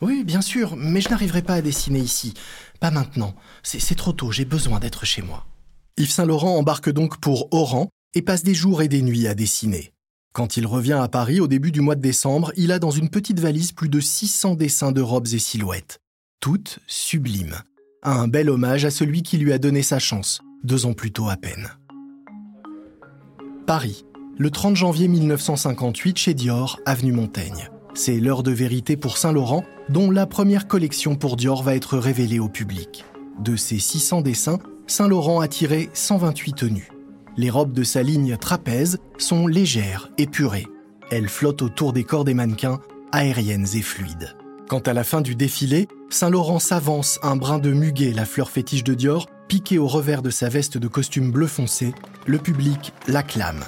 Oui, 0.00 0.22
bien 0.24 0.40
sûr, 0.40 0.76
mais 0.76 1.00
je 1.00 1.08
n'arriverai 1.08 1.42
pas 1.42 1.54
à 1.54 1.62
dessiner 1.62 2.00
ici. 2.00 2.34
Pas 2.78 2.90
maintenant. 2.90 3.34
C'est 3.62 3.96
trop 3.96 4.12
tôt, 4.12 4.30
j'ai 4.30 4.44
besoin 4.44 4.78
d'être 4.78 5.04
chez 5.04 5.22
moi. 5.22 5.46
Yves 5.96 6.10
Saint-Laurent 6.10 6.56
embarque 6.56 6.90
donc 6.90 7.20
pour 7.20 7.48
Oran 7.52 7.88
et 8.14 8.22
passe 8.22 8.42
des 8.42 8.54
jours 8.54 8.82
et 8.82 8.88
des 8.88 9.02
nuits 9.02 9.26
à 9.26 9.34
dessiner. 9.34 9.92
Quand 10.32 10.56
il 10.56 10.66
revient 10.66 10.98
à 11.00 11.08
Paris 11.08 11.40
au 11.40 11.48
début 11.48 11.72
du 11.72 11.80
mois 11.80 11.96
de 11.96 12.00
décembre, 12.00 12.52
il 12.56 12.72
a 12.72 12.78
dans 12.78 12.90
une 12.90 13.10
petite 13.10 13.40
valise 13.40 13.72
plus 13.72 13.88
de 13.88 14.00
600 14.00 14.54
dessins 14.54 14.92
de 14.92 15.00
robes 15.00 15.26
et 15.32 15.38
silhouettes, 15.38 15.98
toutes 16.40 16.78
sublimes. 16.86 17.56
Un 18.02 18.28
bel 18.28 18.48
hommage 18.48 18.84
à 18.84 18.90
celui 18.90 19.22
qui 19.22 19.38
lui 19.38 19.52
a 19.52 19.58
donné 19.58 19.82
sa 19.82 19.98
chance, 19.98 20.40
deux 20.64 20.86
ans 20.86 20.94
plus 20.94 21.12
tôt 21.12 21.28
à 21.28 21.36
peine. 21.36 21.68
Paris, 23.66 24.04
le 24.38 24.50
30 24.50 24.76
janvier 24.76 25.08
1958 25.08 26.18
chez 26.18 26.34
Dior, 26.34 26.80
avenue 26.86 27.12
Montaigne. 27.12 27.68
C'est 27.94 28.20
l'heure 28.20 28.42
de 28.42 28.52
vérité 28.52 28.96
pour 28.96 29.18
Saint-Laurent, 29.18 29.64
dont 29.88 30.10
la 30.10 30.26
première 30.26 30.68
collection 30.68 31.16
pour 31.16 31.36
Dior 31.36 31.62
va 31.62 31.74
être 31.74 31.98
révélée 31.98 32.38
au 32.38 32.48
public. 32.48 33.04
De 33.40 33.56
ses 33.56 33.78
600 33.78 34.22
dessins, 34.22 34.60
Saint-Laurent 34.90 35.38
a 35.38 35.46
tiré 35.46 35.88
128 35.94 36.52
tenues. 36.54 36.90
Les 37.36 37.48
robes 37.48 37.72
de 37.72 37.84
sa 37.84 38.02
ligne 38.02 38.36
trapèze 38.36 38.98
sont 39.18 39.46
légères, 39.46 40.10
épurées. 40.18 40.66
Elles 41.12 41.28
flottent 41.28 41.62
autour 41.62 41.92
des 41.92 42.02
corps 42.02 42.24
des 42.24 42.34
mannequins, 42.34 42.80
aériennes 43.12 43.68
et 43.74 43.82
fluides. 43.82 44.34
Quant 44.68 44.80
à 44.80 44.92
la 44.92 45.04
fin 45.04 45.20
du 45.20 45.36
défilé, 45.36 45.86
Saint-Laurent 46.10 46.58
s'avance 46.58 47.20
un 47.22 47.36
brin 47.36 47.60
de 47.60 47.70
muguet, 47.70 48.12
la 48.12 48.24
fleur 48.24 48.50
fétiche 48.50 48.82
de 48.82 48.94
Dior, 48.94 49.28
piqué 49.46 49.78
au 49.78 49.86
revers 49.86 50.22
de 50.22 50.30
sa 50.30 50.48
veste 50.48 50.76
de 50.76 50.88
costume 50.88 51.30
bleu 51.30 51.46
foncé. 51.46 51.94
Le 52.26 52.38
public 52.38 52.92
l'acclame. 53.06 53.62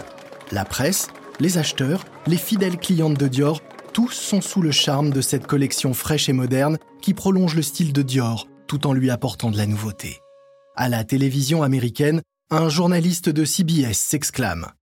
La 0.50 0.64
presse, 0.64 1.06
les 1.38 1.56
acheteurs, 1.56 2.04
les 2.26 2.36
fidèles 2.36 2.78
clientes 2.78 3.16
de 3.16 3.28
Dior, 3.28 3.60
tous 3.92 4.10
sont 4.10 4.40
sous 4.40 4.60
le 4.60 4.72
charme 4.72 5.10
de 5.10 5.20
cette 5.20 5.46
collection 5.46 5.94
fraîche 5.94 6.28
et 6.28 6.32
moderne 6.32 6.78
qui 7.00 7.14
prolonge 7.14 7.54
le 7.54 7.62
style 7.62 7.92
de 7.92 8.02
Dior 8.02 8.48
tout 8.66 8.88
en 8.88 8.92
lui 8.92 9.08
apportant 9.08 9.52
de 9.52 9.56
la 9.56 9.66
nouveauté. 9.66 10.18
À 10.74 10.88
la 10.88 11.04
télévision 11.04 11.62
américaine, 11.62 12.22
un 12.50 12.70
journaliste 12.70 13.28
de 13.28 13.44
CBS 13.44 13.92
s'exclame 13.92 14.72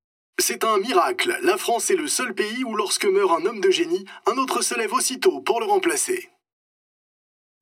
C'est 0.40 0.62
un 0.62 0.78
miracle. 0.78 1.36
La 1.42 1.56
France 1.56 1.90
est 1.90 1.96
le 1.96 2.06
seul 2.06 2.32
pays 2.32 2.62
où 2.62 2.76
lorsque 2.76 3.06
meurt 3.06 3.32
un 3.40 3.46
homme 3.46 3.60
de 3.60 3.70
génie, 3.70 4.04
un 4.28 4.38
autre 4.38 4.62
se 4.62 4.78
lève 4.78 4.92
aussitôt 4.92 5.40
pour 5.40 5.58
le 5.58 5.66
remplacer. 5.66 6.28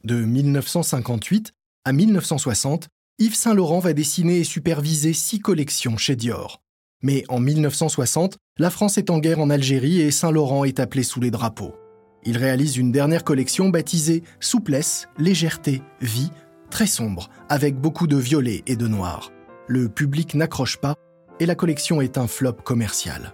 De 0.05 0.17
1958 0.17 1.53
à 1.87 1.93
1960, 1.93 2.89
Yves 3.19 3.35
Saint 3.35 3.55
Laurent 3.55 3.79
va 3.79 3.95
dessiner 3.95 4.41
et 4.41 4.45
superviser 4.45 5.15
six 5.15 5.41
collections 5.41 5.97
chez 5.97 6.15
Dior. 6.15 6.61
Mais 7.03 7.25
en 7.31 7.41
1960, 7.41 8.37
la 8.59 8.69
France 8.69 8.99
est 8.99 9.09
en 9.09 9.21
guerre 9.21 9.41
en 9.41 9.49
Algérie 9.49 10.03
et 10.03 10.11
Saint 10.11 10.33
Laurent 10.33 10.65
est 10.65 10.81
appelé 10.81 11.03
sous 11.03 11.21
les 11.21 11.31
drapeaux. 11.31 11.75
Il 12.25 12.37
réalise 12.37 12.77
une 12.77 12.93
dernière 12.93 13.25
collection 13.25 13.71
baptisée 13.71 14.23
Souplesse, 14.39 15.09
légèreté, 15.17 15.83
vie, 16.03 16.31
très 16.71 16.87
sombre, 16.87 17.29
avec 17.49 17.77
beaucoup 17.77 18.07
de 18.07 18.17
violet 18.17 18.63
et 18.67 18.77
de 18.77 18.87
noir. 18.87 19.31
Le 19.67 19.89
public 19.89 20.35
n'accroche 20.35 20.77
pas 20.79 20.95
et 21.41 21.47
la 21.47 21.55
collection 21.55 22.01
est 22.01 22.19
un 22.19 22.27
flop 22.27 22.55
commercial. 22.65 23.33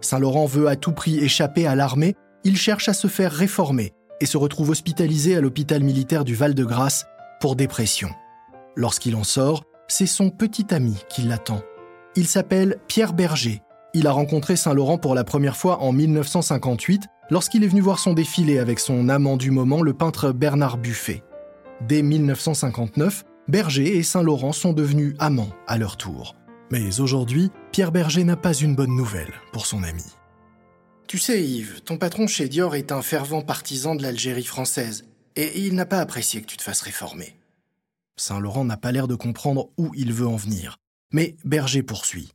Saint-Laurent 0.00 0.46
veut 0.46 0.68
à 0.68 0.76
tout 0.76 0.92
prix 0.92 1.18
échapper 1.18 1.66
à 1.66 1.74
l'armée, 1.74 2.14
il 2.44 2.56
cherche 2.56 2.88
à 2.88 2.94
se 2.94 3.08
faire 3.08 3.32
réformer 3.32 3.92
et 4.20 4.26
se 4.26 4.36
retrouve 4.36 4.70
hospitalisé 4.70 5.36
à 5.36 5.40
l'hôpital 5.40 5.82
militaire 5.82 6.24
du 6.24 6.34
Val-de-Grâce 6.34 7.06
pour 7.40 7.56
dépression. 7.56 8.10
Lorsqu'il 8.76 9.16
en 9.16 9.24
sort, 9.24 9.64
c'est 9.88 10.06
son 10.06 10.30
petit 10.30 10.72
ami 10.72 10.96
qui 11.08 11.22
l'attend. 11.22 11.62
Il 12.16 12.26
s'appelle 12.26 12.78
Pierre 12.88 13.12
Berger. 13.12 13.62
Il 13.94 14.06
a 14.06 14.12
rencontré 14.12 14.56
Saint-Laurent 14.56 14.98
pour 14.98 15.14
la 15.14 15.24
première 15.24 15.56
fois 15.56 15.82
en 15.82 15.92
1958 15.92 17.04
lorsqu'il 17.30 17.64
est 17.64 17.68
venu 17.68 17.80
voir 17.80 17.98
son 17.98 18.12
défilé 18.12 18.58
avec 18.58 18.78
son 18.78 19.08
amant 19.08 19.36
du 19.36 19.50
moment, 19.50 19.82
le 19.82 19.94
peintre 19.94 20.32
Bernard 20.32 20.78
Buffet. 20.78 21.22
Dès 21.80 22.02
1959, 22.02 23.24
Berger 23.46 23.96
et 23.96 24.02
Saint-Laurent 24.02 24.52
sont 24.52 24.72
devenus 24.72 25.14
amants 25.20 25.54
à 25.68 25.78
leur 25.78 25.96
tour. 25.96 26.34
Mais 26.70 27.00
aujourd'hui, 27.00 27.50
Pierre 27.72 27.92
Berger 27.92 28.24
n'a 28.24 28.36
pas 28.36 28.52
une 28.52 28.74
bonne 28.74 28.94
nouvelle 28.94 29.32
pour 29.52 29.64
son 29.64 29.84
ami. 29.84 30.04
Tu 31.06 31.18
sais, 31.18 31.42
Yves, 31.42 31.80
ton 31.82 31.96
patron 31.96 32.26
chez 32.26 32.48
Dior 32.48 32.74
est 32.74 32.92
un 32.92 33.00
fervent 33.00 33.42
partisan 33.42 33.94
de 33.94 34.02
l'Algérie 34.02 34.44
française, 34.44 35.04
et 35.36 35.60
il 35.60 35.74
n'a 35.74 35.86
pas 35.86 36.00
apprécié 36.00 36.42
que 36.42 36.46
tu 36.46 36.56
te 36.56 36.62
fasses 36.62 36.82
réformer. 36.82 37.36
Saint-Laurent 38.16 38.64
n'a 38.64 38.76
pas 38.76 38.92
l'air 38.92 39.06
de 39.06 39.14
comprendre 39.14 39.70
où 39.78 39.92
il 39.94 40.12
veut 40.12 40.26
en 40.26 40.36
venir, 40.36 40.78
mais 41.12 41.36
Berger 41.44 41.84
poursuit. 41.84 42.32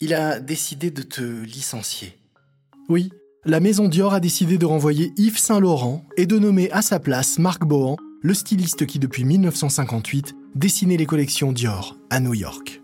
Il 0.00 0.14
a 0.14 0.40
décidé 0.40 0.90
de 0.90 1.02
te 1.02 1.20
licencier. 1.20 2.18
Oui, 2.88 3.10
la 3.44 3.60
maison 3.60 3.88
Dior 3.88 4.14
a 4.14 4.20
décidé 4.20 4.56
de 4.56 4.66
renvoyer 4.66 5.12
Yves 5.18 5.38
Saint-Laurent 5.38 6.04
et 6.16 6.26
de 6.26 6.38
nommer 6.38 6.70
à 6.72 6.82
sa 6.82 6.98
place 6.98 7.38
Marc 7.38 7.64
Bohan, 7.64 7.96
le 8.22 8.34
styliste 8.34 8.86
qui 8.86 8.98
depuis 8.98 9.24
1958 9.24 10.36
dessinait 10.54 10.98
les 10.98 11.06
collections 11.06 11.52
Dior 11.52 11.96
à 12.10 12.20
New 12.20 12.34
York. 12.34 12.82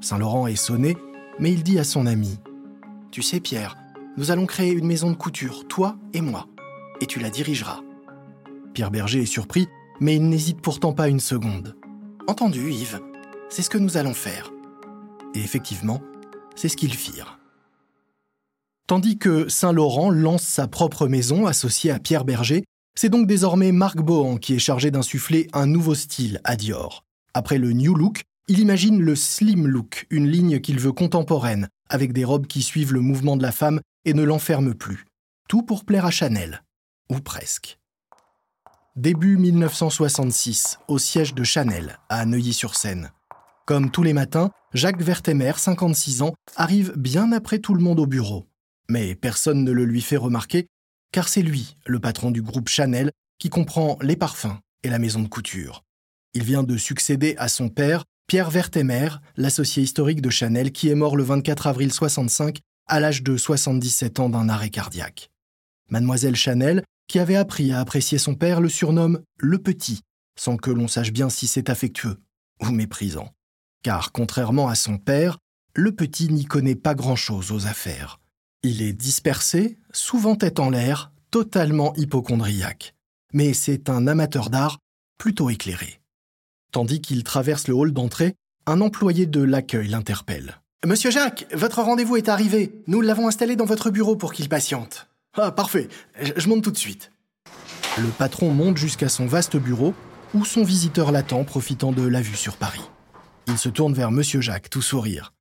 Saint-Laurent 0.00 0.48
est 0.48 0.56
sonné, 0.56 0.96
mais 1.38 1.52
il 1.52 1.62
dit 1.62 1.78
à 1.78 1.84
son 1.84 2.06
ami 2.06 2.38
Tu 3.12 3.22
sais, 3.22 3.38
Pierre, 3.38 3.76
nous 4.16 4.30
allons 4.30 4.46
créer 4.46 4.72
une 4.72 4.86
maison 4.86 5.10
de 5.10 5.16
couture, 5.16 5.68
toi 5.68 5.96
et 6.12 6.20
moi, 6.20 6.48
et 7.00 7.06
tu 7.06 7.20
la 7.20 7.30
dirigeras. 7.30 7.80
Pierre 8.74 8.90
Berger 8.90 9.22
est 9.22 9.26
surpris, 9.26 9.68
mais 10.00 10.16
il 10.16 10.28
n'hésite 10.28 10.60
pourtant 10.60 10.92
pas 10.92 11.08
une 11.08 11.20
seconde. 11.20 11.76
Entendu, 12.26 12.72
Yves, 12.72 13.00
c'est 13.48 13.62
ce 13.62 13.70
que 13.70 13.78
nous 13.78 13.96
allons 13.96 14.14
faire. 14.14 14.50
Et 15.34 15.40
effectivement, 15.40 16.00
c'est 16.56 16.68
ce 16.68 16.76
qu'ils 16.76 16.94
firent. 16.94 17.38
Tandis 18.88 19.18
que 19.18 19.48
Saint-Laurent 19.48 20.10
lance 20.10 20.42
sa 20.42 20.66
propre 20.66 21.06
maison 21.06 21.46
associée 21.46 21.92
à 21.92 22.00
Pierre 22.00 22.24
Berger, 22.24 22.64
c'est 22.94 23.08
donc 23.08 23.26
désormais 23.26 23.72
Marc 23.72 23.98
Bohan 23.98 24.36
qui 24.36 24.54
est 24.54 24.58
chargé 24.58 24.90
d'insuffler 24.90 25.48
un 25.52 25.66
nouveau 25.66 25.94
style 25.94 26.40
à 26.44 26.56
Dior. 26.56 27.04
Après 27.34 27.58
le 27.58 27.72
New 27.72 27.94
Look, 27.94 28.22
il 28.48 28.58
imagine 28.58 29.00
le 29.00 29.14
Slim 29.14 29.66
Look, 29.66 30.06
une 30.10 30.28
ligne 30.28 30.60
qu'il 30.60 30.78
veut 30.78 30.92
contemporaine, 30.92 31.68
avec 31.88 32.12
des 32.12 32.24
robes 32.24 32.46
qui 32.46 32.62
suivent 32.62 32.92
le 32.92 33.00
mouvement 33.00 33.36
de 33.36 33.42
la 33.42 33.52
femme 33.52 33.80
et 34.04 34.14
ne 34.14 34.22
l'enferment 34.22 34.74
plus. 34.74 35.06
Tout 35.48 35.62
pour 35.62 35.84
plaire 35.84 36.06
à 36.06 36.10
Chanel. 36.10 36.62
Ou 37.10 37.20
presque. 37.20 37.78
Début 38.96 39.38
1966, 39.38 40.78
au 40.88 40.98
siège 40.98 41.34
de 41.34 41.44
Chanel, 41.44 41.98
à 42.08 42.26
Neuilly-sur-Seine. 42.26 43.12
Comme 43.64 43.90
tous 43.90 44.02
les 44.02 44.12
matins, 44.12 44.50
Jacques 44.74 45.00
Vertemer, 45.00 45.52
56 45.56 46.22
ans, 46.22 46.34
arrive 46.56 46.92
bien 46.96 47.32
après 47.32 47.58
tout 47.58 47.74
le 47.74 47.82
monde 47.82 48.00
au 48.00 48.06
bureau. 48.06 48.46
Mais 48.90 49.14
personne 49.14 49.64
ne 49.64 49.72
le 49.72 49.84
lui 49.84 50.02
fait 50.02 50.16
remarquer, 50.16 50.66
car 51.12 51.28
c'est 51.28 51.42
lui, 51.42 51.76
le 51.86 52.00
patron 52.00 52.30
du 52.30 52.42
groupe 52.42 52.68
Chanel, 52.68 53.12
qui 53.38 53.50
comprend 53.50 53.98
les 54.00 54.16
parfums 54.16 54.58
et 54.82 54.88
la 54.88 54.98
maison 54.98 55.20
de 55.20 55.28
couture. 55.28 55.84
Il 56.34 56.42
vient 56.42 56.62
de 56.62 56.76
succéder 56.76 57.34
à 57.38 57.48
son 57.48 57.68
père, 57.68 58.04
Pierre 58.26 58.50
Vertemer, 58.50 59.10
l'associé 59.36 59.82
historique 59.82 60.22
de 60.22 60.30
Chanel, 60.30 60.72
qui 60.72 60.88
est 60.88 60.94
mort 60.94 61.16
le 61.16 61.22
24 61.22 61.66
avril 61.66 61.92
65 61.92 62.60
à 62.86 62.98
l'âge 62.98 63.22
de 63.22 63.36
77 63.36 64.20
ans 64.20 64.30
d'un 64.30 64.48
arrêt 64.48 64.70
cardiaque. 64.70 65.30
Mademoiselle 65.90 66.36
Chanel, 66.36 66.82
qui 67.08 67.18
avait 67.18 67.36
appris 67.36 67.72
à 67.72 67.80
apprécier 67.80 68.16
son 68.16 68.34
père, 68.34 68.60
le 68.60 68.70
surnomme 68.70 69.20
le 69.38 69.58
petit, 69.58 70.00
sans 70.38 70.56
que 70.56 70.70
l'on 70.70 70.88
sache 70.88 71.12
bien 71.12 71.28
si 71.28 71.46
c'est 71.46 71.68
affectueux 71.68 72.22
ou 72.60 72.70
méprisant. 72.70 73.28
Car 73.82 74.12
contrairement 74.12 74.68
à 74.68 74.74
son 74.74 74.96
père, 74.96 75.38
le 75.74 75.92
petit 75.92 76.32
n'y 76.32 76.46
connaît 76.46 76.74
pas 76.74 76.94
grand-chose 76.94 77.50
aux 77.52 77.66
affaires. 77.66 78.21
Il 78.64 78.80
est 78.80 78.92
dispersé, 78.92 79.76
souvent 79.92 80.36
tête 80.36 80.60
en 80.60 80.70
l'air, 80.70 81.10
totalement 81.32 81.94
hypochondriaque. 81.96 82.94
Mais 83.32 83.54
c'est 83.54 83.90
un 83.90 84.06
amateur 84.06 84.50
d'art 84.50 84.78
plutôt 85.18 85.50
éclairé. 85.50 86.00
Tandis 86.70 87.00
qu'il 87.00 87.24
traverse 87.24 87.66
le 87.66 87.74
hall 87.74 87.92
d'entrée, 87.92 88.36
un 88.66 88.80
employé 88.80 89.26
de 89.26 89.42
l'accueil 89.42 89.88
l'interpelle. 89.88 90.60
Monsieur 90.86 91.10
Jacques, 91.10 91.46
votre 91.52 91.82
rendez-vous 91.82 92.16
est 92.16 92.28
arrivé. 92.28 92.72
Nous 92.86 93.00
l'avons 93.00 93.26
installé 93.26 93.56
dans 93.56 93.64
votre 93.64 93.90
bureau 93.90 94.14
pour 94.14 94.32
qu'il 94.32 94.48
patiente. 94.48 95.08
Ah, 95.36 95.50
parfait. 95.50 95.88
Je 96.36 96.48
monte 96.48 96.62
tout 96.62 96.70
de 96.70 96.78
suite. 96.78 97.10
Le 97.98 98.08
patron 98.08 98.52
monte 98.52 98.76
jusqu'à 98.76 99.08
son 99.08 99.26
vaste 99.26 99.56
bureau, 99.56 99.92
où 100.34 100.44
son 100.44 100.62
visiteur 100.62 101.10
l'attend, 101.10 101.42
profitant 101.42 101.90
de 101.90 102.06
la 102.06 102.20
vue 102.20 102.36
sur 102.36 102.56
Paris. 102.56 102.88
Il 103.48 103.58
se 103.58 103.68
tourne 103.68 103.92
vers 103.92 104.12
Monsieur 104.12 104.40
Jacques, 104.40 104.70
tout 104.70 104.82
sourire. 104.82 105.32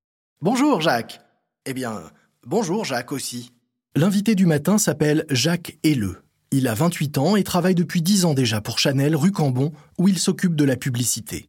Bonjour, 0.41 0.81
Jacques. 0.81 1.21
Eh 1.65 1.73
bien, 1.73 2.01
bonjour, 2.45 2.86
Jacques 2.86 3.12
aussi. 3.12 3.51
L'invité 3.95 4.36
du 4.36 4.45
matin 4.45 4.77
s'appelle 4.77 5.25
Jacques 5.29 5.77
Helleux. 5.83 6.24
Il 6.51 6.67
a 6.67 6.74
28 6.74 7.17
ans 7.17 7.36
et 7.36 7.43
travaille 7.43 7.75
depuis 7.75 8.01
10 8.01 8.25
ans 8.25 8.33
déjà 8.33 8.62
pour 8.62 8.79
Chanel 8.79 9.15
rue 9.15 9.31
Cambon, 9.31 9.71
où 9.98 10.07
il 10.07 10.19
s'occupe 10.19 10.55
de 10.55 10.65
la 10.65 10.75
publicité. 10.75 11.48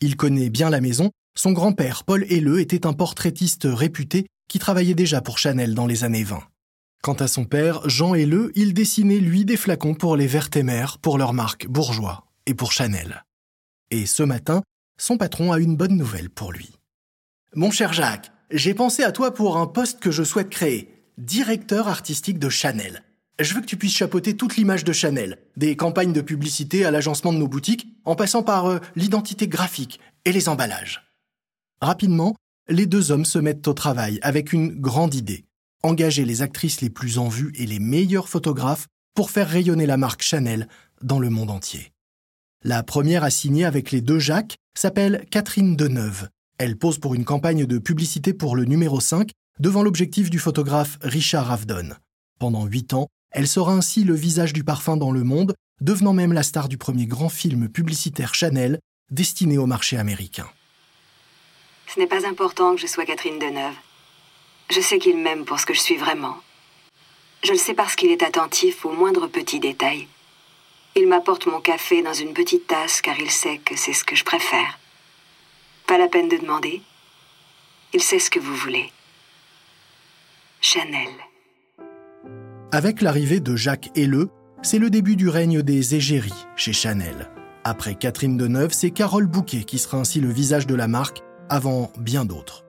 Il 0.00 0.16
connaît 0.16 0.50
bien 0.50 0.70
la 0.70 0.80
maison. 0.80 1.10
Son 1.36 1.52
grand-père, 1.52 2.04
Paul 2.04 2.24
Helleux, 2.30 2.60
était 2.60 2.86
un 2.86 2.92
portraitiste 2.92 3.66
réputé 3.70 4.26
qui 4.48 4.58
travaillait 4.58 4.94
déjà 4.94 5.20
pour 5.20 5.38
Chanel 5.38 5.74
dans 5.74 5.86
les 5.86 6.04
années 6.04 6.24
20. 6.24 6.40
Quant 7.02 7.14
à 7.14 7.28
son 7.28 7.44
père, 7.44 7.88
Jean 7.88 8.14
Helleux, 8.14 8.50
il 8.54 8.74
dessinait 8.74 9.18
lui 9.18 9.44
des 9.44 9.56
flacons 9.56 9.94
pour 9.94 10.16
les 10.16 10.26
Vertemer, 10.26 10.86
pour 11.02 11.18
leur 11.18 11.32
marque 11.32 11.66
Bourgeois 11.66 12.26
et 12.46 12.54
pour 12.54 12.72
Chanel. 12.72 13.24
Et 13.90 14.06
ce 14.06 14.22
matin, 14.22 14.62
son 14.98 15.16
patron 15.16 15.52
a 15.52 15.58
une 15.58 15.76
bonne 15.76 15.96
nouvelle 15.96 16.30
pour 16.30 16.52
lui. 16.52 16.72
Mon 17.54 17.70
cher 17.70 17.92
Jacques, 17.92 18.32
j'ai 18.54 18.72
pensé 18.72 19.02
à 19.02 19.12
toi 19.12 19.34
pour 19.34 19.56
un 19.56 19.66
poste 19.66 20.00
que 20.00 20.10
je 20.10 20.22
souhaite 20.22 20.48
créer, 20.48 20.88
directeur 21.18 21.88
artistique 21.88 22.38
de 22.38 22.48
Chanel. 22.48 23.02
Je 23.40 23.52
veux 23.52 23.60
que 23.60 23.66
tu 23.66 23.76
puisses 23.76 23.96
chapeauter 23.96 24.36
toute 24.36 24.56
l'image 24.56 24.84
de 24.84 24.92
Chanel, 24.92 25.38
des 25.56 25.76
campagnes 25.76 26.12
de 26.12 26.20
publicité 26.20 26.84
à 26.84 26.92
l'agencement 26.92 27.32
de 27.32 27.38
nos 27.38 27.48
boutiques, 27.48 27.88
en 28.04 28.14
passant 28.14 28.44
par 28.44 28.66
euh, 28.66 28.78
l'identité 28.94 29.48
graphique 29.48 29.98
et 30.24 30.32
les 30.32 30.48
emballages. 30.48 31.02
Rapidement, 31.80 32.36
les 32.68 32.86
deux 32.86 33.10
hommes 33.10 33.24
se 33.24 33.40
mettent 33.40 33.66
au 33.66 33.74
travail 33.74 34.20
avec 34.22 34.52
une 34.52 34.80
grande 34.80 35.14
idée 35.14 35.44
engager 35.84 36.24
les 36.24 36.40
actrices 36.40 36.80
les 36.80 36.90
plus 36.90 37.18
en 37.18 37.28
vue 37.28 37.52
et 37.56 37.66
les 37.66 37.78
meilleurs 37.78 38.28
photographes 38.28 38.88
pour 39.14 39.30
faire 39.30 39.48
rayonner 39.48 39.84
la 39.84 39.98
marque 39.98 40.22
Chanel 40.22 40.68
dans 41.02 41.18
le 41.18 41.28
monde 41.28 41.50
entier. 41.50 41.92
La 42.62 42.82
première 42.82 43.22
à 43.22 43.30
signer 43.30 43.66
avec 43.66 43.90
les 43.90 44.00
deux 44.00 44.18
Jacques 44.18 44.56
s'appelle 44.74 45.26
Catherine 45.30 45.76
Deneuve. 45.76 46.28
Elle 46.58 46.76
pose 46.76 46.98
pour 46.98 47.14
une 47.14 47.24
campagne 47.24 47.66
de 47.66 47.78
publicité 47.78 48.32
pour 48.32 48.54
le 48.54 48.64
numéro 48.64 49.00
5 49.00 49.30
devant 49.58 49.82
l'objectif 49.82 50.30
du 50.30 50.38
photographe 50.38 50.98
Richard 51.02 51.50
Avedon. 51.50 51.90
Pendant 52.38 52.64
huit 52.66 52.94
ans, 52.94 53.08
elle 53.32 53.48
sera 53.48 53.72
ainsi 53.72 54.04
le 54.04 54.14
visage 54.14 54.52
du 54.52 54.62
parfum 54.62 54.96
dans 54.96 55.10
le 55.10 55.24
monde, 55.24 55.54
devenant 55.80 56.12
même 56.12 56.32
la 56.32 56.44
star 56.44 56.68
du 56.68 56.78
premier 56.78 57.06
grand 57.06 57.28
film 57.28 57.68
publicitaire 57.68 58.34
Chanel 58.34 58.78
destiné 59.10 59.58
au 59.58 59.66
marché 59.66 59.96
américain. 59.96 60.48
Ce 61.92 61.98
n'est 61.98 62.06
pas 62.06 62.26
important 62.26 62.76
que 62.76 62.80
je 62.80 62.86
sois 62.86 63.04
Catherine 63.04 63.40
Deneuve. 63.40 63.74
Je 64.70 64.80
sais 64.80 64.98
qu'il 64.98 65.18
m'aime 65.18 65.44
pour 65.44 65.58
ce 65.58 65.66
que 65.66 65.74
je 65.74 65.80
suis 65.80 65.96
vraiment. 65.96 66.36
Je 67.42 67.50
le 67.50 67.58
sais 67.58 67.74
parce 67.74 67.96
qu'il 67.96 68.10
est 68.10 68.22
attentif 68.22 68.84
aux 68.84 68.92
moindres 68.92 69.28
petits 69.28 69.60
détails. 69.60 70.06
Il 70.94 71.08
m'apporte 71.08 71.46
mon 71.46 71.60
café 71.60 72.02
dans 72.02 72.14
une 72.14 72.32
petite 72.32 72.68
tasse 72.68 73.00
car 73.00 73.18
il 73.18 73.30
sait 73.30 73.58
que 73.58 73.76
c'est 73.76 73.92
ce 73.92 74.04
que 74.04 74.14
je 74.14 74.24
préfère. 74.24 74.78
Pas 75.86 75.98
la 75.98 76.08
peine 76.08 76.28
de 76.28 76.36
demander. 76.36 76.82
Il 77.92 78.00
sait 78.02 78.18
ce 78.18 78.30
que 78.30 78.40
vous 78.40 78.54
voulez. 78.54 78.90
Chanel. 80.60 81.10
Avec 82.72 83.02
l'arrivée 83.02 83.40
de 83.40 83.54
Jacques 83.54 83.90
Helleux, 83.96 84.30
c'est 84.62 84.78
le 84.78 84.90
début 84.90 85.14
du 85.14 85.28
règne 85.28 85.62
des 85.62 85.94
égéries 85.94 86.46
chez 86.56 86.72
Chanel. 86.72 87.30
Après 87.64 87.94
Catherine 87.94 88.36
Deneuve, 88.36 88.72
c'est 88.72 88.90
Carole 88.90 89.26
Bouquet 89.26 89.64
qui 89.64 89.78
sera 89.78 89.98
ainsi 89.98 90.20
le 90.20 90.30
visage 90.30 90.66
de 90.66 90.74
la 90.74 90.88
marque, 90.88 91.20
avant 91.48 91.92
bien 91.98 92.24
d'autres. 92.24 92.64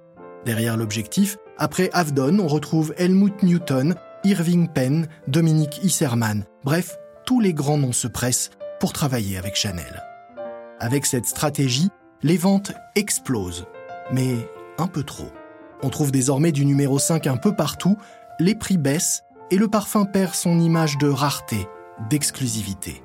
Derrière 0.46 0.78
l'objectif, 0.78 1.38
Après 1.58 1.90
Avdon, 1.94 2.40
on 2.40 2.48
retrouve 2.48 2.94
Helmut 2.98 3.42
Newton, 3.42 3.96
Irving 4.26 4.68
Penn, 4.68 5.08
Dominique 5.28 5.80
Isserman. 5.84 6.46
Bref, 6.66 6.98
tous 7.26 7.40
les 7.40 7.54
grands 7.54 7.78
noms 7.78 7.94
se 7.94 8.08
pressent 8.08 8.52
pour 8.80 8.92
travailler 8.92 9.38
avec 9.38 9.56
Chanel. 9.56 10.04
Avec 10.80 11.06
cette 11.06 11.26
stratégie, 11.26 11.90
les 12.26 12.38
ventes 12.38 12.72
explosent, 12.96 13.68
mais 14.12 14.50
un 14.80 14.88
peu 14.88 15.04
trop. 15.04 15.32
On 15.84 15.90
trouve 15.90 16.12
désormais 16.12 16.52
du 16.52 16.66
numéro 16.66 16.98
5 16.98 17.28
un 17.28 17.38
peu 17.38 17.56
partout, 17.56 17.98
les 18.40 18.56
prix 18.56 18.78
baissent 18.78 19.24
et 19.52 19.58
le 19.58 19.68
parfum 19.68 20.06
perd 20.06 20.34
son 20.34 20.60
image 20.60 20.98
de 20.98 21.08
rareté, 21.08 21.68
d'exclusivité. 22.10 23.04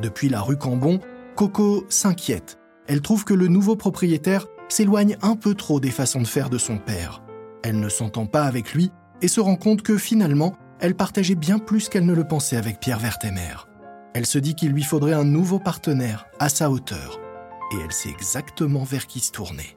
Depuis 0.00 0.28
la 0.28 0.40
rue 0.40 0.56
Cambon, 0.56 1.00
Coco 1.34 1.84
s'inquiète. 1.88 2.60
Elle 2.86 3.00
trouve 3.00 3.24
que 3.24 3.34
le 3.34 3.48
nouveau 3.48 3.74
propriétaire 3.74 4.46
s'éloigne 4.68 5.16
un 5.20 5.34
peu 5.34 5.54
trop 5.54 5.80
des 5.80 5.90
façons 5.90 6.20
de 6.20 6.26
faire 6.28 6.48
de 6.48 6.58
son 6.58 6.78
père. 6.78 7.24
Elle 7.64 7.80
ne 7.80 7.88
s'entend 7.88 8.26
pas 8.26 8.44
avec 8.44 8.72
lui 8.72 8.92
et 9.20 9.26
se 9.26 9.40
rend 9.40 9.56
compte 9.56 9.82
que 9.82 9.98
finalement, 9.98 10.54
elle 10.78 10.94
partageait 10.94 11.34
bien 11.34 11.58
plus 11.58 11.88
qu'elle 11.88 12.06
ne 12.06 12.14
le 12.14 12.24
pensait 12.24 12.56
avec 12.56 12.78
Pierre 12.78 13.00
Vertemer. 13.00 13.66
Elle 14.14 14.26
se 14.26 14.38
dit 14.38 14.54
qu'il 14.54 14.70
lui 14.70 14.84
faudrait 14.84 15.12
un 15.12 15.24
nouveau 15.24 15.58
partenaire 15.58 16.26
à 16.38 16.48
sa 16.48 16.70
hauteur. 16.70 17.18
Et 17.72 17.76
elle 17.82 17.92
sait 17.92 18.10
exactement 18.10 18.84
vers 18.84 19.06
qui 19.06 19.20
se 19.20 19.32
tourner. 19.32 19.76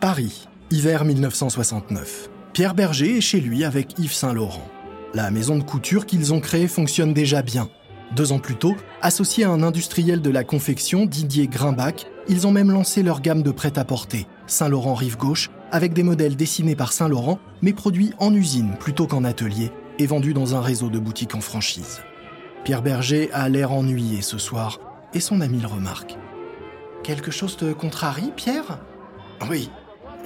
Paris, 0.00 0.48
hiver 0.70 1.04
1969. 1.04 2.30
Pierre 2.52 2.74
Berger 2.74 3.18
est 3.18 3.20
chez 3.20 3.40
lui 3.40 3.64
avec 3.64 3.98
Yves 3.98 4.12
Saint-Laurent. 4.12 4.68
La 5.14 5.30
maison 5.30 5.56
de 5.56 5.62
couture 5.62 6.06
qu'ils 6.06 6.32
ont 6.32 6.40
créée 6.40 6.68
fonctionne 6.68 7.12
déjà 7.12 7.42
bien. 7.42 7.68
Deux 8.14 8.32
ans 8.32 8.38
plus 8.38 8.56
tôt, 8.56 8.76
associés 9.02 9.44
à 9.44 9.50
un 9.50 9.62
industriel 9.62 10.22
de 10.22 10.30
la 10.30 10.44
confection, 10.44 11.06
Didier 11.06 11.48
Grimbach, 11.48 12.06
ils 12.28 12.46
ont 12.46 12.52
même 12.52 12.70
lancé 12.70 13.02
leur 13.02 13.20
gamme 13.20 13.42
de 13.42 13.50
prêt-à-porter, 13.50 14.26
Saint-Laurent 14.46 14.94
Rive 14.94 15.16
Gauche, 15.16 15.50
avec 15.72 15.92
des 15.92 16.02
modèles 16.02 16.36
dessinés 16.36 16.76
par 16.76 16.92
Saint-Laurent, 16.92 17.38
mais 17.62 17.72
produits 17.72 18.12
en 18.18 18.32
usine 18.32 18.76
plutôt 18.78 19.06
qu'en 19.06 19.24
atelier, 19.24 19.72
et 19.98 20.06
vendus 20.06 20.34
dans 20.34 20.54
un 20.54 20.60
réseau 20.60 20.88
de 20.88 20.98
boutiques 20.98 21.34
en 21.34 21.40
franchise. 21.40 22.00
Pierre 22.66 22.82
Berger 22.82 23.30
a 23.32 23.48
l'air 23.48 23.70
ennuyé 23.70 24.22
ce 24.22 24.38
soir, 24.38 24.80
et 25.14 25.20
son 25.20 25.40
ami 25.40 25.60
le 25.60 25.68
remarque. 25.68 26.16
Quelque 27.04 27.30
chose 27.30 27.56
te 27.56 27.72
contrarie, 27.72 28.32
Pierre? 28.34 28.80
Oui. 29.48 29.70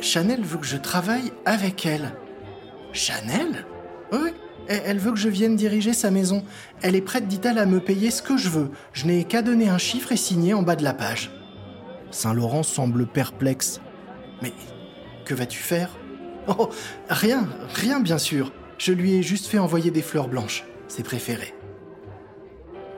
Chanel 0.00 0.42
veut 0.42 0.56
que 0.56 0.64
je 0.64 0.78
travaille 0.78 1.34
avec 1.44 1.84
elle. 1.84 2.14
Chanel? 2.94 3.66
Oui, 4.10 4.30
elle 4.68 4.98
veut 4.98 5.12
que 5.12 5.18
je 5.18 5.28
vienne 5.28 5.54
diriger 5.54 5.92
sa 5.92 6.10
maison. 6.10 6.42
Elle 6.80 6.96
est 6.96 7.02
prête, 7.02 7.28
dit-elle, 7.28 7.58
à 7.58 7.66
me 7.66 7.78
payer 7.78 8.10
ce 8.10 8.22
que 8.22 8.38
je 8.38 8.48
veux. 8.48 8.70
Je 8.94 9.04
n'ai 9.04 9.24
qu'à 9.24 9.42
donner 9.42 9.68
un 9.68 9.76
chiffre 9.76 10.12
et 10.12 10.16
signer 10.16 10.54
en 10.54 10.62
bas 10.62 10.76
de 10.76 10.82
la 10.82 10.94
page. 10.94 11.30
Saint-Laurent 12.10 12.62
semble 12.62 13.06
perplexe. 13.06 13.82
Mais 14.40 14.54
que 15.26 15.34
vas-tu 15.34 15.58
faire? 15.58 15.90
Oh, 16.48 16.70
rien, 17.10 17.46
rien 17.74 18.00
bien 18.00 18.16
sûr. 18.16 18.50
Je 18.78 18.92
lui 18.94 19.12
ai 19.12 19.22
juste 19.22 19.44
fait 19.44 19.58
envoyer 19.58 19.90
des 19.90 20.00
fleurs 20.00 20.28
blanches, 20.28 20.64
ses 20.88 21.02
préférées. 21.02 21.52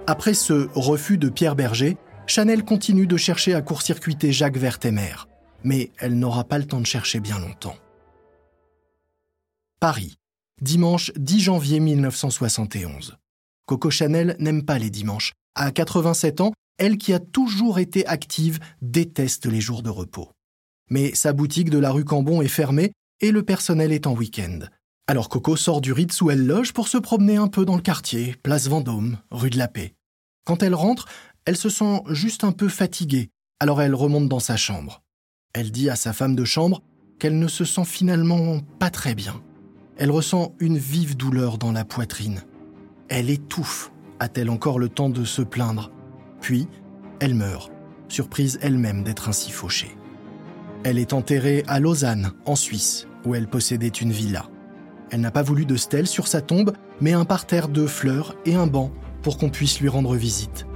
Après 0.06 0.34
ce 0.34 0.68
refus 0.74 1.16
de 1.16 1.28
Pierre 1.28 1.54
Berger, 1.54 1.96
Chanel 2.26 2.64
continue 2.64 3.06
de 3.06 3.16
chercher 3.16 3.54
à 3.54 3.62
court-circuiter 3.62 4.32
Jacques 4.32 4.56
Vertemer, 4.56 5.14
mais 5.62 5.92
elle 5.98 6.18
n'aura 6.18 6.42
pas 6.42 6.58
le 6.58 6.66
temps 6.66 6.80
de 6.80 6.86
chercher 6.86 7.20
bien 7.20 7.38
longtemps. 7.38 7.76
Paris, 9.78 10.16
dimanche 10.60 11.12
10 11.16 11.40
janvier 11.40 11.78
1971. 11.78 13.16
Coco 13.66 13.90
Chanel 13.90 14.36
n'aime 14.40 14.64
pas 14.64 14.78
les 14.78 14.90
dimanches. 14.90 15.34
À 15.54 15.70
87 15.70 16.40
ans, 16.40 16.52
elle 16.78 16.98
qui 16.98 17.12
a 17.12 17.20
toujours 17.20 17.78
été 17.78 18.04
active 18.06 18.58
déteste 18.80 19.46
les 19.46 19.60
jours 19.60 19.84
de 19.84 19.90
repos. 19.90 20.30
Mais 20.90 21.14
sa 21.14 21.32
boutique 21.32 21.70
de 21.70 21.78
la 21.78 21.92
rue 21.92 22.04
Cambon 22.04 22.42
est 22.42 22.48
fermée 22.48 22.92
et 23.20 23.30
le 23.30 23.44
personnel 23.44 23.92
est 23.92 24.08
en 24.08 24.14
week-end. 24.14 24.60
Alors 25.06 25.28
Coco 25.28 25.56
sort 25.56 25.80
du 25.80 25.92
Ritz 25.92 26.20
où 26.22 26.30
elle 26.30 26.46
loge 26.46 26.72
pour 26.72 26.88
se 26.88 26.98
promener 26.98 27.36
un 27.36 27.48
peu 27.48 27.64
dans 27.64 27.76
le 27.76 27.82
quartier, 27.82 28.36
place 28.42 28.68
Vendôme, 28.68 29.18
rue 29.30 29.50
de 29.50 29.58
la 29.58 29.68
Paix. 29.68 29.94
Quand 30.44 30.62
elle 30.62 30.74
rentre, 30.74 31.06
elle 31.44 31.56
se 31.56 31.68
sent 31.68 32.02
juste 32.08 32.42
un 32.44 32.52
peu 32.52 32.68
fatiguée, 32.68 33.30
alors 33.60 33.80
elle 33.80 33.94
remonte 33.94 34.28
dans 34.28 34.40
sa 34.40 34.56
chambre. 34.56 35.02
Elle 35.52 35.70
dit 35.70 35.88
à 35.88 35.96
sa 35.96 36.12
femme 36.12 36.34
de 36.34 36.44
chambre 36.44 36.82
qu'elle 37.18 37.38
ne 37.38 37.46
se 37.48 37.64
sent 37.64 37.84
finalement 37.84 38.60
pas 38.80 38.90
très 38.90 39.14
bien. 39.14 39.40
Elle 39.96 40.10
ressent 40.10 40.54
une 40.58 40.78
vive 40.78 41.16
douleur 41.16 41.58
dans 41.58 41.70
la 41.70 41.84
poitrine. 41.84 42.42
Elle 43.08 43.30
étouffe, 43.30 43.92
a-t-elle 44.18 44.50
encore 44.50 44.78
le 44.78 44.88
temps 44.88 45.10
de 45.10 45.24
se 45.24 45.42
plaindre. 45.42 45.92
Puis, 46.40 46.66
elle 47.20 47.34
meurt, 47.34 47.70
surprise 48.08 48.58
elle-même 48.62 49.04
d'être 49.04 49.28
ainsi 49.28 49.52
fauchée. 49.52 49.96
Elle 50.82 50.98
est 50.98 51.12
enterrée 51.12 51.62
à 51.68 51.78
Lausanne, 51.78 52.32
en 52.46 52.56
Suisse, 52.56 53.06
où 53.24 53.36
elle 53.36 53.46
possédait 53.46 53.88
une 53.88 54.10
villa. 54.10 54.48
Elle 55.10 55.20
n'a 55.20 55.30
pas 55.30 55.42
voulu 55.42 55.66
de 55.66 55.76
stèle 55.76 56.08
sur 56.08 56.26
sa 56.26 56.40
tombe, 56.40 56.72
mais 57.00 57.12
un 57.12 57.24
parterre 57.24 57.68
de 57.68 57.86
fleurs 57.86 58.34
et 58.44 58.56
un 58.56 58.66
banc 58.66 58.90
pour 59.22 59.38
qu'on 59.38 59.50
puisse 59.50 59.80
lui 59.80 59.88
rendre 59.88 60.14
visite. 60.14 60.66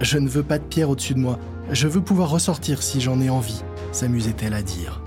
Je 0.00 0.18
ne 0.18 0.28
veux 0.28 0.42
pas 0.42 0.58
de 0.58 0.64
pierre 0.64 0.90
au-dessus 0.90 1.14
de 1.14 1.18
moi, 1.18 1.38
je 1.70 1.88
veux 1.88 2.00
pouvoir 2.00 2.30
ressortir 2.30 2.82
si 2.82 3.00
j'en 3.00 3.20
ai 3.20 3.28
envie, 3.28 3.62
s'amusait-elle 3.92 4.54
à 4.54 4.62
dire. 4.62 5.02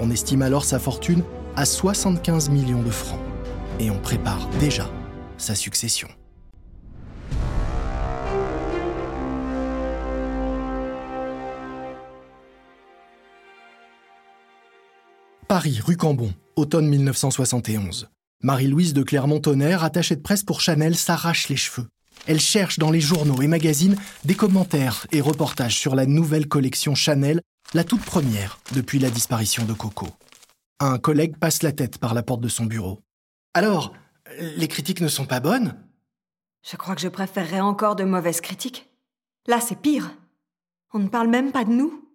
On 0.00 0.10
estime 0.10 0.42
alors 0.42 0.64
sa 0.64 0.78
fortune 0.78 1.22
à 1.56 1.64
75 1.66 2.48
millions 2.48 2.82
de 2.82 2.90
francs. 2.90 3.20
Et 3.78 3.90
on 3.90 3.98
prépare 3.98 4.48
déjà 4.58 4.90
sa 5.36 5.54
succession. 5.54 6.08
Paris, 15.48 15.80
rue 15.84 15.96
Cambon, 15.96 16.32
automne 16.56 16.88
1971. 16.88 18.08
Marie-Louise 18.42 18.94
de 18.94 19.02
Clermont-Tonnerre, 19.02 19.84
attachée 19.84 20.16
de 20.16 20.22
presse 20.22 20.44
pour 20.44 20.60
Chanel, 20.60 20.96
s'arrache 20.96 21.48
les 21.48 21.56
cheveux. 21.56 21.88
Elle 22.26 22.40
cherche 22.40 22.78
dans 22.78 22.90
les 22.90 23.00
journaux 23.00 23.40
et 23.42 23.48
magazines 23.48 23.96
des 24.24 24.34
commentaires 24.34 25.06
et 25.12 25.20
reportages 25.20 25.78
sur 25.78 25.94
la 25.94 26.06
nouvelle 26.06 26.48
collection 26.48 26.94
Chanel, 26.94 27.40
la 27.74 27.84
toute 27.84 28.04
première 28.04 28.58
depuis 28.72 28.98
la 28.98 29.10
disparition 29.10 29.64
de 29.64 29.72
Coco. 29.72 30.08
Un 30.80 30.98
collègue 30.98 31.36
passe 31.36 31.62
la 31.62 31.72
tête 31.72 31.98
par 31.98 32.14
la 32.14 32.22
porte 32.22 32.40
de 32.40 32.48
son 32.48 32.66
bureau. 32.66 33.00
Alors, 33.54 33.92
les 34.38 34.68
critiques 34.68 35.00
ne 35.00 35.08
sont 35.08 35.26
pas 35.26 35.40
bonnes? 35.40 35.74
Je 36.68 36.76
crois 36.76 36.94
que 36.94 37.00
je 37.00 37.08
préférerais 37.08 37.60
encore 37.60 37.96
de 37.96 38.04
mauvaises 38.04 38.40
critiques. 38.40 38.88
Là, 39.46 39.60
c'est 39.60 39.80
pire. 39.80 40.14
On 40.92 40.98
ne 40.98 41.08
parle 41.08 41.28
même 41.28 41.52
pas 41.52 41.64
de 41.64 41.70
nous. 41.70 42.08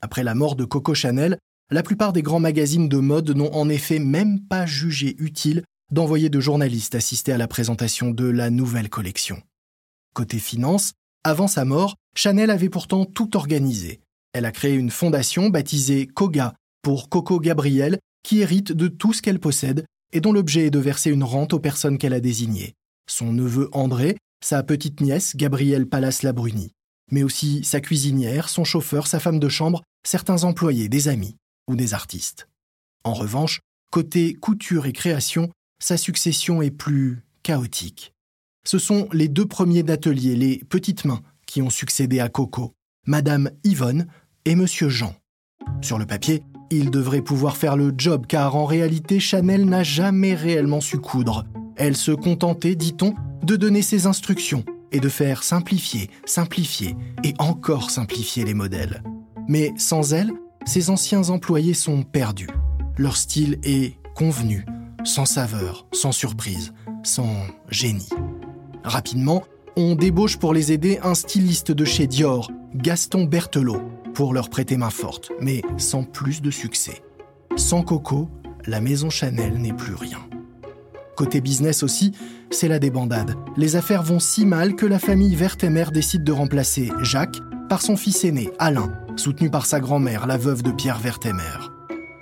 Après 0.00 0.22
la 0.22 0.34
mort 0.34 0.56
de 0.56 0.64
Coco 0.64 0.94
Chanel, 0.94 1.38
la 1.70 1.82
plupart 1.82 2.12
des 2.12 2.22
grands 2.22 2.40
magazines 2.40 2.88
de 2.88 2.98
mode 2.98 3.30
n'ont 3.30 3.52
en 3.52 3.68
effet 3.68 3.98
même 3.98 4.40
pas 4.46 4.64
jugé 4.66 5.16
utile 5.18 5.64
d'envoyer 5.90 6.28
de 6.28 6.40
journalistes 6.40 6.94
assister 6.94 7.32
à 7.32 7.38
la 7.38 7.48
présentation 7.48 8.10
de 8.10 8.28
la 8.28 8.50
nouvelle 8.50 8.90
collection. 8.90 9.42
Côté 10.14 10.38
finance, 10.38 10.92
avant 11.24 11.48
sa 11.48 11.64
mort, 11.64 11.96
Chanel 12.14 12.50
avait 12.50 12.68
pourtant 12.68 13.04
tout 13.04 13.36
organisé. 13.36 14.00
Elle 14.32 14.44
a 14.44 14.52
créé 14.52 14.74
une 14.74 14.90
fondation 14.90 15.48
baptisée 15.48 16.06
Koga 16.06 16.54
pour 16.82 17.08
Coco 17.08 17.40
Gabriel 17.40 17.98
qui 18.22 18.40
hérite 18.40 18.72
de 18.72 18.88
tout 18.88 19.12
ce 19.12 19.22
qu'elle 19.22 19.40
possède 19.40 19.84
et 20.12 20.20
dont 20.20 20.32
l'objet 20.32 20.66
est 20.66 20.70
de 20.70 20.78
verser 20.78 21.10
une 21.10 21.24
rente 21.24 21.52
aux 21.52 21.60
personnes 21.60 21.98
qu'elle 21.98 22.14
a 22.14 22.20
désignées. 22.20 22.74
Son 23.08 23.32
neveu 23.32 23.68
André, 23.72 24.16
sa 24.44 24.62
petite 24.62 25.00
nièce 25.00 25.36
Gabrielle 25.36 25.86
Palas-Labruni, 25.86 26.72
mais 27.10 27.22
aussi 27.22 27.64
sa 27.64 27.80
cuisinière, 27.80 28.48
son 28.48 28.64
chauffeur, 28.64 29.06
sa 29.06 29.20
femme 29.20 29.40
de 29.40 29.48
chambre, 29.48 29.82
certains 30.06 30.44
employés, 30.44 30.88
des 30.88 31.08
amis 31.08 31.36
ou 31.68 31.76
des 31.76 31.94
artistes. 31.94 32.48
En 33.04 33.14
revanche, 33.14 33.60
côté 33.90 34.34
couture 34.34 34.86
et 34.86 34.92
création, 34.92 35.50
sa 35.78 35.96
succession 35.96 36.62
est 36.62 36.70
plus 36.70 37.22
chaotique. 37.42 38.12
Ce 38.64 38.78
sont 38.78 39.08
les 39.12 39.28
deux 39.28 39.46
premiers 39.46 39.82
d'atelier, 39.82 40.36
les 40.36 40.58
petites 40.68 41.04
mains, 41.04 41.22
qui 41.46 41.62
ont 41.62 41.70
succédé 41.70 42.20
à 42.20 42.28
Coco, 42.28 42.72
Madame 43.06 43.50
Yvonne 43.64 44.06
et 44.44 44.54
Monsieur 44.54 44.88
Jean. 44.88 45.14
Sur 45.80 45.98
le 45.98 46.06
papier, 46.06 46.42
ils 46.70 46.90
devraient 46.90 47.22
pouvoir 47.22 47.56
faire 47.56 47.76
le 47.76 47.94
job 47.96 48.26
car 48.26 48.56
en 48.56 48.66
réalité 48.66 49.20
Chanel 49.20 49.64
n'a 49.64 49.82
jamais 49.82 50.34
réellement 50.34 50.80
su 50.80 50.98
coudre. 50.98 51.44
Elle 51.76 51.96
se 51.96 52.10
contentait, 52.10 52.74
dit-on, 52.74 53.14
de 53.42 53.56
donner 53.56 53.82
ses 53.82 54.06
instructions 54.06 54.64
et 54.92 55.00
de 55.00 55.08
faire 55.08 55.42
simplifier, 55.42 56.10
simplifier 56.26 56.96
et 57.24 57.34
encore 57.38 57.90
simplifier 57.90 58.44
les 58.44 58.54
modèles. 58.54 59.02
Mais 59.48 59.72
sans 59.78 60.12
elle, 60.12 60.32
ses 60.66 60.90
anciens 60.90 61.30
employés 61.30 61.74
sont 61.74 62.02
perdus. 62.02 62.50
Leur 62.98 63.16
style 63.16 63.58
est 63.62 63.96
convenu, 64.14 64.66
sans 65.08 65.24
saveur, 65.24 65.86
sans 65.90 66.12
surprise, 66.12 66.72
sans 67.02 67.34
génie. 67.70 68.10
Rapidement, 68.84 69.42
on 69.76 69.94
débauche 69.94 70.36
pour 70.36 70.52
les 70.52 70.70
aider 70.70 70.98
un 71.02 71.14
styliste 71.14 71.72
de 71.72 71.84
chez 71.84 72.06
Dior, 72.06 72.50
Gaston 72.74 73.24
Berthelot, 73.24 73.82
pour 74.12 74.34
leur 74.34 74.50
prêter 74.50 74.76
main 74.76 74.90
forte, 74.90 75.32
mais 75.40 75.62
sans 75.78 76.04
plus 76.04 76.42
de 76.42 76.50
succès. 76.50 77.02
Sans 77.56 77.82
Coco, 77.82 78.28
la 78.66 78.80
maison 78.80 79.08
Chanel 79.08 79.54
n'est 79.54 79.72
plus 79.72 79.94
rien. 79.94 80.20
Côté 81.16 81.40
business 81.40 81.82
aussi, 81.82 82.12
c'est 82.50 82.68
la 82.68 82.78
débandade. 82.78 83.34
Les 83.56 83.76
affaires 83.76 84.02
vont 84.02 84.20
si 84.20 84.44
mal 84.44 84.76
que 84.76 84.86
la 84.86 84.98
famille 84.98 85.34
Vertemer 85.34 85.86
décide 85.92 86.22
de 86.22 86.32
remplacer 86.32 86.92
Jacques 87.00 87.38
par 87.68 87.80
son 87.80 87.96
fils 87.96 88.24
aîné, 88.24 88.50
Alain, 88.58 88.92
soutenu 89.16 89.50
par 89.50 89.66
sa 89.66 89.80
grand-mère, 89.80 90.26
la 90.26 90.36
veuve 90.36 90.62
de 90.62 90.70
Pierre 90.70 90.98
Vertemer. 90.98 91.77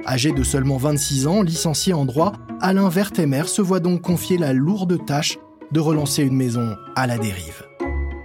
Âgé 0.06 0.30
de 0.30 0.44
seulement 0.44 0.76
26 0.76 1.26
ans, 1.26 1.42
licencié 1.42 1.92
en 1.92 2.04
droit, 2.04 2.32
Alain 2.60 2.88
Vertemer 2.88 3.44
se 3.46 3.60
voit 3.60 3.80
donc 3.80 4.02
confier 4.02 4.38
la 4.38 4.52
lourde 4.52 5.04
tâche 5.04 5.36
de 5.72 5.80
relancer 5.80 6.22
une 6.22 6.36
maison 6.36 6.76
à 6.94 7.08
la 7.08 7.18
dérive. 7.18 7.64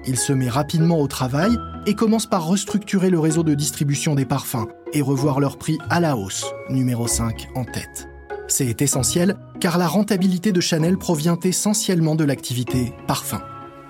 Il 0.06 0.18
se 0.18 0.32
met 0.32 0.50
rapidement 0.50 1.00
au 1.00 1.08
travail 1.08 1.58
et 1.88 1.96
commence 1.96 2.28
par 2.28 2.48
restructurer 2.48 3.10
le 3.10 3.20
réseau 3.20 3.42
de 3.42 3.56
distribution 3.56 4.14
des 4.14 4.26
parfums 4.26 4.68
et 4.94 5.02
revoir 5.02 5.40
leur 5.40 5.58
prix 5.58 5.80
à 5.90 6.00
la 6.00 6.16
hausse, 6.16 6.46
numéro 6.70 7.08
5 7.08 7.50
en 7.56 7.66
tête. 7.66 8.08
C'est 8.48 8.82
essentiel 8.82 9.38
car 9.60 9.80
la 9.80 9.88
rentabilité 9.88 10.52
de 10.52 10.62
Chanel 10.62 10.98
provient 10.98 11.40
essentiellement 11.44 12.16
de 12.16 12.24
l'activité 12.24 12.94
parfum. 13.08 13.42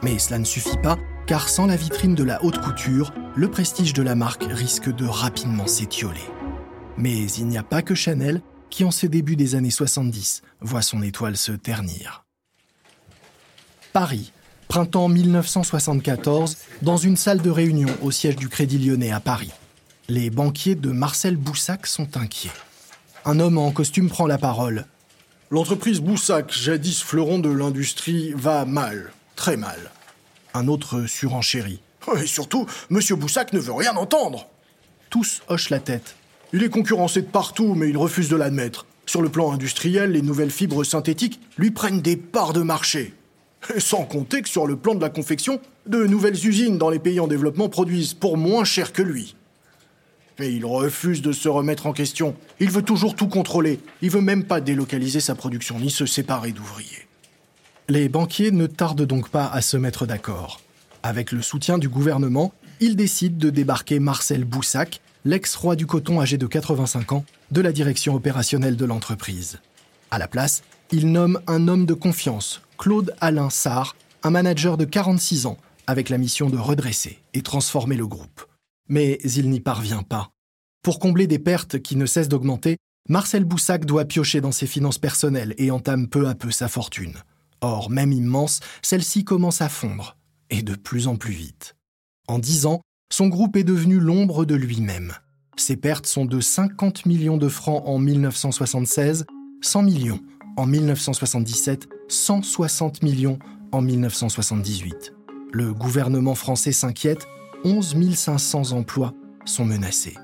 Mais 0.02 0.18
cela 0.18 0.40
ne 0.40 0.46
suffit 0.46 0.78
pas 0.82 0.98
car 1.28 1.50
sans 1.50 1.66
la 1.66 1.76
vitrine 1.76 2.16
de 2.16 2.24
la 2.24 2.44
haute 2.44 2.62
couture, 2.62 3.14
le 3.36 3.50
prestige 3.50 3.94
de 3.94 4.04
la 4.04 4.16
marque 4.16 4.46
risque 4.50 4.94
de 4.94 5.06
rapidement 5.06 5.68
s'étioler. 5.68 6.22
Mais 6.98 7.26
il 7.32 7.48
n'y 7.48 7.58
a 7.58 7.64
pas 7.64 7.82
que 7.82 7.96
Chanel 7.96 8.42
qui, 8.70 8.84
en 8.84 8.92
ce 8.92 9.06
début 9.06 9.36
des 9.36 9.56
années 9.56 9.72
70, 9.72 10.42
voit 10.62 10.82
son 10.82 11.02
étoile 11.04 11.38
se 11.38 11.52
ternir. 11.52 12.24
Paris, 13.94 14.32
printemps 14.68 15.10
1974, 15.10 16.58
dans 16.82 16.98
une 16.98 17.18
salle 17.18 17.42
de 17.42 17.50
réunion 17.50 17.90
au 18.02 18.10
siège 18.10 18.38
du 18.38 18.48
Crédit 18.48 18.80
Lyonnais 18.80 19.12
à 19.12 19.20
Paris. 19.20 19.52
Les 20.08 20.30
banquiers 20.30 20.76
de 20.76 20.90
Marcel 20.90 21.36
Boussac 21.36 21.86
sont 21.86 22.18
inquiets. 22.18 22.52
Un 23.26 23.40
homme 23.40 23.58
en 23.58 23.72
costume 23.72 24.10
prend 24.10 24.28
la 24.28 24.38
parole. 24.38 24.86
L'entreprise 25.52 26.00
Boussac, 26.00 26.52
jadis 26.54 27.04
fleuron 27.04 27.40
de 27.40 27.50
l'industrie, 27.50 28.34
va 28.34 28.64
mal, 28.64 29.12
très 29.36 29.58
mal. 29.58 29.92
Un 30.54 30.68
autre 30.70 31.06
surenchérit. 31.06 31.82
Et 32.22 32.28
surtout, 32.28 32.66
Monsieur 32.90 33.16
Boussac 33.16 33.54
ne 33.54 33.60
veut 33.60 33.74
rien 33.74 33.96
entendre. 33.96 34.48
Tous 35.10 35.42
hochent 35.50 35.70
la 35.70 35.80
tête. 35.80 36.16
Il 36.54 36.64
est 36.64 36.70
concurrencé 36.70 37.22
de 37.22 37.28
partout, 37.28 37.76
mais 37.76 37.90
il 37.90 37.98
refuse 37.98 38.28
de 38.28 38.36
l'admettre. 38.36 38.86
Sur 39.06 39.22
le 39.22 39.30
plan 39.30 39.52
industriel, 39.52 40.12
les 40.12 40.22
nouvelles 40.22 40.52
fibres 40.52 40.84
synthétiques 40.84 41.40
lui 41.58 41.72
prennent 41.72 42.02
des 42.02 42.18
parts 42.18 42.54
de 42.54 42.62
marché. 42.62 43.14
Sans 43.78 44.04
compter 44.04 44.42
que 44.42 44.50
sur 44.50 44.68
le 44.68 44.76
plan 44.76 44.96
de 44.96 45.02
la 45.02 45.10
confection, 45.10 45.62
de 45.86 46.06
nouvelles 46.06 46.46
usines 46.46 46.78
dans 46.78 46.90
les 46.90 47.00
pays 47.00 47.20
en 47.20 47.28
développement 47.28 47.70
produisent 47.70 48.14
pour 48.14 48.38
moins 48.38 48.66
cher 48.66 48.92
que 48.92 49.02
lui. 49.02 49.36
Mais 50.40 50.52
il 50.54 50.66
refuse 50.66 51.22
de 51.22 51.32
se 51.32 51.48
remettre 51.48 51.88
en 51.88 51.94
question. 51.94 52.36
Il 52.60 52.72
veut 52.72 52.82
toujours 52.82 53.16
tout 53.16 53.28
contrôler. 53.28 53.80
Il 54.02 54.10
veut 54.10 54.22
même 54.22 54.44
pas 54.44 54.60
délocaliser 54.60 55.20
sa 55.20 55.36
production 55.36 55.80
ni 55.80 55.90
se 55.90 56.06
séparer 56.06 56.52
d'ouvriers. 56.52 57.08
Les 57.90 58.10
banquiers 58.10 58.52
ne 58.52 58.68
tardent 58.68 59.06
donc 59.06 59.30
pas 59.30 59.48
à 59.48 59.62
se 59.62 59.78
mettre 59.78 60.06
d'accord. 60.06 60.62
Avec 61.04 61.32
le 61.32 61.42
soutien 61.42 61.78
du 61.78 61.90
gouvernement, 61.90 62.54
ils 62.80 62.96
décident 62.96 63.38
de 63.38 63.50
débarquer 63.50 64.00
Marcel 64.00 64.44
Boussac, 64.44 65.02
l'ex-roi 65.26 65.76
du 65.76 65.86
coton 65.86 66.20
âgé 66.20 66.38
de 66.38 66.48
85 66.48 67.12
ans, 67.12 67.26
de 67.52 67.62
la 67.62 67.72
direction 67.72 68.16
opérationnelle 68.16 68.76
de 68.76 68.86
l'entreprise. 68.86 69.60
À 70.10 70.18
la 70.18 70.28
place, 70.28 70.64
il 70.92 71.12
nomme 71.12 71.40
un 71.48 71.68
homme 71.68 71.86
de 71.86 71.94
confiance, 71.94 72.62
Claude 72.78 73.16
Alain 73.22 73.50
Sarr, 73.50 73.96
un 74.24 74.30
manager 74.30 74.78
de 74.78 74.86
46 74.86 75.46
ans, 75.46 75.58
avec 75.88 76.10
la 76.10 76.18
mission 76.18 76.50
de 76.50 76.58
redresser 76.58 77.20
et 77.34 77.42
transformer 77.42 77.96
le 77.96 78.08
groupe. 78.08 78.46
Mais 78.90 79.20
il 79.24 79.50
n'y 79.50 79.60
parvient 79.60 80.04
pas. 80.04 80.30
Pour 80.84 81.00
combler 81.00 81.28
des 81.28 81.40
pertes 81.40 81.80
qui 81.80 81.96
ne 81.96 82.06
cessent 82.06 82.28
d'augmenter, 82.30 82.78
Marcel 83.08 83.46
Boussac 83.46 83.86
doit 83.86 84.06
piocher 84.06 84.42
dans 84.42 84.52
ses 84.52 84.68
finances 84.68 84.98
personnelles 84.98 85.54
et 85.58 85.72
entame 85.72 86.08
peu 86.08 86.28
à 86.28 86.36
peu 86.36 86.52
sa 86.52 86.68
fortune. 86.68 87.16
Or, 87.62 87.90
même 87.90 88.12
immense, 88.12 88.60
celle-ci 88.82 89.24
commence 89.24 89.62
à 89.62 89.70
fondre, 89.70 90.18
et 90.50 90.62
de 90.62 90.76
plus 90.76 91.08
en 91.08 91.16
plus 91.16 91.34
vite. 91.34 91.76
En 92.28 92.40
dix 92.40 92.66
ans, 92.66 92.82
son 93.12 93.28
groupe 93.28 93.58
est 93.58 93.64
devenu 93.64 94.00
l'ombre 94.00 94.46
de 94.46 94.56
lui-même. 94.56 95.14
Ses 95.58 95.76
pertes 95.76 96.08
sont 96.08 96.26
de 96.26 96.40
50 96.40 97.06
millions 97.06 97.38
de 97.38 97.50
francs 97.50 97.84
en 97.86 98.00
1976, 98.00 99.26
100 99.62 99.84
millions 99.84 100.20
en 100.58 100.66
1977, 100.66 101.88
160 102.08 103.04
millions 103.04 103.38
en 103.74 103.82
1978. 103.82 105.14
Le 105.52 105.74
gouvernement 105.74 106.36
français 106.36 106.72
s'inquiète, 106.72 107.28
11 107.66 108.16
500 108.16 108.72
emplois 108.72 109.14
sont 109.44 109.66
menacés. 109.66 110.16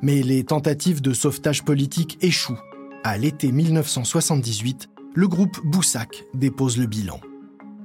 Mais 0.00 0.22
les 0.22 0.44
tentatives 0.44 1.02
de 1.02 1.12
sauvetage 1.12 1.64
politique 1.64 2.16
échouent. 2.22 2.60
À 3.02 3.18
l'été 3.18 3.50
1978, 3.50 4.88
le 5.14 5.26
groupe 5.26 5.58
Boussac 5.64 6.24
dépose 6.34 6.78
le 6.78 6.86
bilan. 6.86 7.20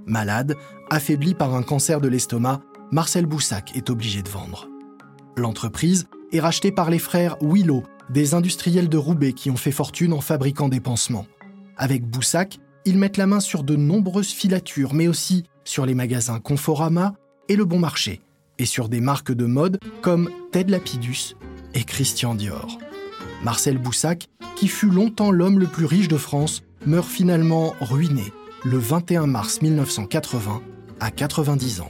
Malade, 0.05 0.55
affaibli 0.91 1.33
par 1.33 1.55
un 1.55 1.63
cancer 1.63 1.99
de 1.99 2.07
l'estomac, 2.07 2.61
Marcel 2.91 3.25
Boussac 3.25 3.75
est 3.75 3.89
obligé 3.89 4.21
de 4.21 4.29
vendre. 4.29 4.67
L'entreprise 5.35 6.07
est 6.31 6.39
rachetée 6.39 6.71
par 6.71 6.89
les 6.89 6.99
frères 6.99 7.35
Willow, 7.41 7.83
des 8.09 8.33
industriels 8.33 8.89
de 8.89 8.97
Roubaix 8.97 9.33
qui 9.33 9.49
ont 9.49 9.57
fait 9.57 9.71
fortune 9.71 10.13
en 10.13 10.21
fabriquant 10.21 10.69
des 10.69 10.79
pansements. 10.79 11.25
Avec 11.77 12.05
Boussac, 12.05 12.59
ils 12.85 12.97
mettent 12.97 13.17
la 13.17 13.27
main 13.27 13.39
sur 13.39 13.63
de 13.63 13.75
nombreuses 13.75 14.31
filatures, 14.31 14.93
mais 14.93 15.07
aussi 15.07 15.43
sur 15.63 15.85
les 15.85 15.95
magasins 15.95 16.39
Conforama 16.39 17.15
et 17.49 17.55
Le 17.55 17.65
Bon 17.65 17.79
Marché, 17.79 18.21
et 18.59 18.65
sur 18.65 18.87
des 18.87 19.01
marques 19.01 19.33
de 19.33 19.45
mode 19.45 19.79
comme 20.01 20.29
Ted 20.51 20.71
Lapidus 20.71 21.35
et 21.73 21.83
Christian 21.83 22.35
Dior. 22.35 22.77
Marcel 23.43 23.79
Boussac, 23.79 24.27
qui 24.55 24.67
fut 24.67 24.89
longtemps 24.89 25.31
l'homme 25.31 25.59
le 25.59 25.67
plus 25.67 25.85
riche 25.85 26.07
de 26.07 26.17
France, 26.17 26.63
meurt 26.85 27.07
finalement 27.07 27.73
ruiné 27.81 28.31
le 28.63 28.77
21 28.77 29.27
mars 29.27 29.61
1980 29.61 30.61
à 30.99 31.11
90 31.11 31.81
ans. 31.81 31.89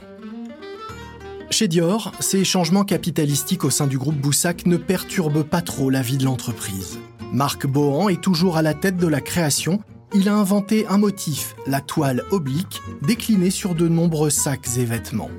Chez 1.50 1.68
Dior, 1.68 2.12
ces 2.18 2.44
changements 2.44 2.84
capitalistiques 2.84 3.64
au 3.64 3.70
sein 3.70 3.86
du 3.86 3.98
groupe 3.98 4.16
Boussac 4.16 4.66
ne 4.66 4.76
perturbent 4.76 5.44
pas 5.44 5.62
trop 5.62 5.90
la 5.90 6.02
vie 6.02 6.16
de 6.16 6.24
l'entreprise. 6.24 6.98
Marc 7.32 7.66
Bohan 7.66 8.08
est 8.08 8.20
toujours 8.20 8.56
à 8.56 8.62
la 8.62 8.74
tête 8.74 8.96
de 8.96 9.06
la 9.06 9.20
création. 9.20 9.80
Il 10.12 10.28
a 10.28 10.34
inventé 10.34 10.86
un 10.88 10.98
motif, 10.98 11.54
la 11.66 11.80
toile 11.80 12.24
oblique, 12.30 12.82
déclinée 13.02 13.50
sur 13.50 13.74
de 13.74 13.88
nombreux 13.88 14.30
sacs 14.30 14.76
et 14.76 14.84
vêtements. 14.84 15.30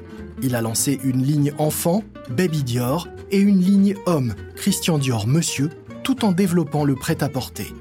Il 0.42 0.56
a 0.56 0.62
lancé 0.62 1.00
une 1.04 1.24
ligne 1.24 1.54
enfant, 1.58 2.04
Baby 2.30 2.64
Dior, 2.64 3.08
et 3.32 3.40
une 3.40 3.60
ligne 3.60 3.96
homme, 4.06 4.34
Christian 4.56 4.98
Dior 5.00 5.28
Monsieur, 5.28 5.70
tout 6.04 6.24
en 6.24 6.32
développant 6.32 6.86
le 6.86 6.96
prêt-à-porter. 6.96 7.74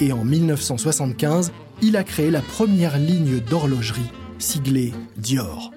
Et 0.00 0.12
en 0.12 0.24
1975, 0.24 1.52
il 1.80 1.96
a 1.96 2.02
créé 2.02 2.30
la 2.30 2.42
première 2.42 2.98
ligne 2.98 3.40
d'horlogerie, 3.40 4.10
siglée 4.38 4.92
Dior. 5.16 5.70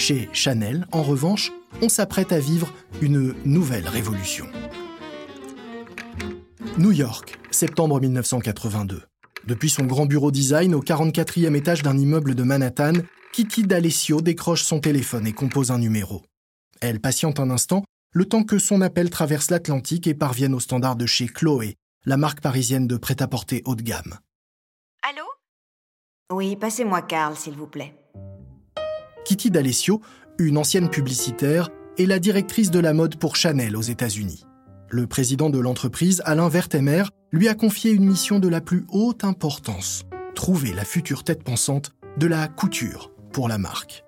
Chez 0.00 0.30
Chanel, 0.32 0.86
en 0.92 1.02
revanche, 1.02 1.52
on 1.82 1.90
s'apprête 1.90 2.32
à 2.32 2.40
vivre 2.40 2.72
une 3.02 3.34
nouvelle 3.44 3.86
révolution. 3.86 4.46
New 6.78 6.90
York, 6.90 7.38
septembre 7.50 8.00
1982. 8.00 9.02
Depuis 9.46 9.68
son 9.68 9.84
grand 9.84 10.06
bureau 10.06 10.30
design 10.30 10.74
au 10.74 10.80
44e 10.80 11.54
étage 11.54 11.82
d'un 11.82 11.98
immeuble 11.98 12.34
de 12.34 12.42
Manhattan, 12.42 12.94
Kitty 13.34 13.64
D'Alessio 13.64 14.22
décroche 14.22 14.62
son 14.62 14.80
téléphone 14.80 15.26
et 15.26 15.34
compose 15.34 15.70
un 15.70 15.78
numéro. 15.78 16.22
Elle 16.80 17.00
patiente 17.00 17.38
un 17.38 17.50
instant, 17.50 17.84
le 18.14 18.24
temps 18.24 18.42
que 18.42 18.58
son 18.58 18.80
appel 18.80 19.10
traverse 19.10 19.50
l'Atlantique 19.50 20.06
et 20.06 20.14
parvienne 20.14 20.54
au 20.54 20.60
standard 20.60 20.96
de 20.96 21.04
chez 21.04 21.26
Chloé, 21.26 21.76
la 22.06 22.16
marque 22.16 22.40
parisienne 22.40 22.86
de 22.86 22.96
prêt-à-porter 22.96 23.60
haut 23.66 23.76
de 23.76 23.82
gamme. 23.82 24.18
Allô? 25.02 25.26
Oui, 26.32 26.56
passez-moi 26.56 27.02
Carl, 27.02 27.36
s'il 27.36 27.52
vous 27.52 27.66
plaît. 27.66 27.99
Kitty 29.30 29.52
D'Alessio, 29.52 30.00
une 30.40 30.58
ancienne 30.58 30.88
publicitaire, 30.88 31.68
est 31.98 32.06
la 32.06 32.18
directrice 32.18 32.72
de 32.72 32.80
la 32.80 32.92
mode 32.92 33.14
pour 33.14 33.36
Chanel 33.36 33.76
aux 33.76 33.80
États-Unis. 33.80 34.44
Le 34.88 35.06
président 35.06 35.50
de 35.50 35.60
l'entreprise, 35.60 36.20
Alain 36.24 36.48
Vertemer, 36.48 37.04
lui 37.30 37.46
a 37.46 37.54
confié 37.54 37.92
une 37.92 38.06
mission 38.06 38.40
de 38.40 38.48
la 38.48 38.60
plus 38.60 38.86
haute 38.88 39.22
importance 39.22 40.02
trouver 40.34 40.72
la 40.72 40.84
future 40.84 41.22
tête 41.22 41.44
pensante 41.44 41.92
de 42.16 42.26
la 42.26 42.48
couture 42.48 43.12
pour 43.32 43.46
la 43.46 43.56
marque. 43.56 44.04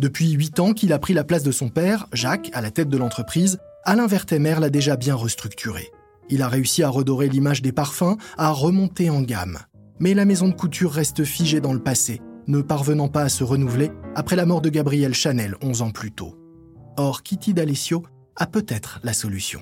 Depuis 0.00 0.32
huit 0.32 0.58
ans 0.58 0.72
qu'il 0.72 0.92
a 0.92 0.98
pris 0.98 1.14
la 1.14 1.22
place 1.22 1.44
de 1.44 1.52
son 1.52 1.68
père, 1.68 2.08
Jacques, 2.12 2.50
à 2.52 2.60
la 2.60 2.72
tête 2.72 2.88
de 2.88 2.98
l'entreprise, 2.98 3.58
Alain 3.84 4.08
Vertemer 4.08 4.56
l'a 4.58 4.70
déjà 4.70 4.96
bien 4.96 5.14
restructuré. 5.14 5.88
Il 6.30 6.42
a 6.42 6.48
réussi 6.48 6.82
à 6.82 6.88
redorer 6.88 7.28
l'image 7.28 7.62
des 7.62 7.70
parfums, 7.70 8.16
à 8.36 8.50
remonter 8.50 9.08
en 9.08 9.22
gamme. 9.22 9.58
Mais 10.00 10.14
la 10.14 10.24
maison 10.24 10.48
de 10.48 10.54
couture 10.54 10.90
reste 10.90 11.22
figée 11.22 11.60
dans 11.60 11.72
le 11.72 11.82
passé, 11.82 12.20
ne 12.48 12.60
parvenant 12.62 13.08
pas 13.08 13.22
à 13.22 13.28
se 13.28 13.44
renouveler 13.44 13.90
après 14.14 14.36
la 14.36 14.46
mort 14.46 14.60
de 14.60 14.70
Gabrielle 14.70 15.14
Chanel 15.14 15.54
11 15.62 15.82
ans 15.82 15.90
plus 15.90 16.10
tôt. 16.10 16.34
Or, 16.96 17.22
Kitty 17.22 17.54
D'Alessio 17.54 18.02
a 18.36 18.46
peut-être 18.46 18.98
la 19.04 19.12
solution. 19.12 19.60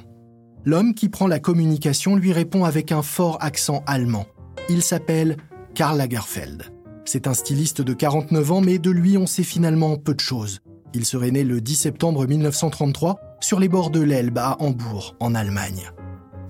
L'homme 0.65 0.95
qui 0.95 1.09
prend 1.09 1.27
la 1.27 1.39
communication 1.39 2.17
lui 2.17 2.33
répond 2.33 2.65
avec 2.65 2.93
un 2.93 3.03
fort 3.03 3.39
accent 3.41 3.83
allemand. 3.87 4.27
Il 4.69 4.83
s'appelle 4.83 5.37
Karl 5.75 5.99
Lagerfeld. 5.99 6.73
C'est 7.05 7.27
un 7.27 7.35
styliste 7.35 7.83
de 7.83 7.93
49 7.93 8.53
ans, 8.53 8.61
mais 8.61 8.79
de 8.79 8.91
lui 8.91 9.17
on 9.17 9.27
sait 9.27 9.45
finalement 9.45 9.97
peu 9.97 10.15
de 10.15 10.21
choses. 10.21 10.61
Il 10.95 11.05
serait 11.05 11.31
né 11.31 11.45
le 11.45 11.61
10 11.61 11.77
septembre 11.77 12.27
1933 12.27 13.21
sur 13.41 13.61
les 13.61 13.69
bords 13.69 13.91
de 13.91 14.01
l'Elbe 14.01 14.39
à 14.39 14.57
Hambourg, 14.61 15.15
en 15.21 15.35
Allemagne. 15.35 15.91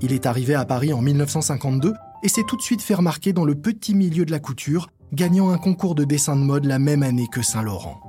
Il 0.01 0.13
est 0.13 0.27
arrivé 0.27 0.55
à 0.55 0.65
Paris 0.65 0.93
en 0.93 1.03
1952 1.03 1.93
et 2.23 2.29
s'est 2.29 2.45
tout 2.47 2.57
de 2.57 2.63
suite 2.63 2.83
fait 2.83 2.95
remarquer 2.95 3.33
dans 3.33 3.45
le 3.45 3.55
petit 3.55 3.95
milieu 3.95 4.25
de 4.25 4.31
la 4.31 4.39
couture, 4.39 4.89
gagnant 5.13 5.51
un 5.51 5.59
concours 5.59 5.95
de 5.95 6.05
dessin 6.05 6.37
de 6.37 6.43
mode 6.43 6.65
la 6.65 6.79
même 6.79 7.03
année 7.03 7.29
que 7.31 7.43
Saint-Laurent. 7.43 8.01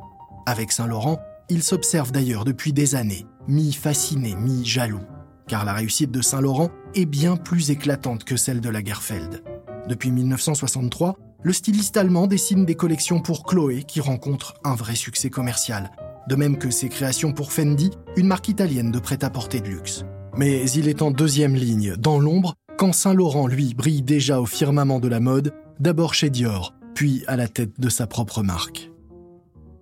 Avec 0.45 0.71
Saint-Laurent, 0.71 1.19
il 1.49 1.63
s'observe 1.63 2.11
d'ailleurs 2.11 2.45
depuis 2.45 2.73
des 2.73 2.95
années, 2.95 3.25
mi-fasciné, 3.47 4.35
mi-jaloux. 4.35 5.05
car 5.47 5.63
la 5.63 5.73
réussite 5.73 6.11
de 6.11 6.21
Saint-Laurent 6.21 6.69
est 6.93 7.05
bien 7.05 7.37
plus 7.37 7.71
éclatante 7.71 8.25
que 8.25 8.35
celle 8.35 8.59
de 8.59 8.69
Lagerfeld. 8.69 9.43
Depuis 9.87 10.11
1963, 10.11 11.15
le 11.43 11.53
styliste 11.53 11.95
allemand 11.95 12.27
dessine 12.27 12.65
des 12.65 12.75
collections 12.75 13.21
pour 13.21 13.43
Chloé 13.45 13.83
qui 13.83 14.01
rencontrent 14.01 14.55
un 14.65 14.75
vrai 14.75 14.95
succès 14.95 15.29
commercial, 15.29 15.91
de 16.27 16.35
même 16.35 16.57
que 16.57 16.69
ses 16.69 16.89
créations 16.89 17.31
pour 17.31 17.53
Fendi, 17.53 17.91
une 18.17 18.27
marque 18.27 18.49
italienne 18.49 18.91
de 18.91 18.99
prêt-à-porter 18.99 19.61
de 19.61 19.69
luxe. 19.69 20.03
Mais 20.35 20.69
il 20.71 20.89
est 20.89 21.01
en 21.01 21.11
deuxième 21.11 21.55
ligne, 21.55 21.95
dans 21.95 22.19
l'ombre, 22.19 22.55
quand 22.77 22.91
Saint-Laurent, 22.91 23.47
lui, 23.47 23.73
brille 23.73 24.01
déjà 24.01 24.41
au 24.41 24.45
firmament 24.45 24.99
de 24.99 25.07
la 25.07 25.19
mode, 25.19 25.53
d'abord 25.79 26.13
chez 26.13 26.29
Dior, 26.29 26.76
puis 26.97 27.23
à 27.27 27.35
la 27.35 27.47
tête 27.47 27.79
de 27.79 27.89
sa 27.89 28.07
propre 28.07 28.41
marque. 28.41 28.89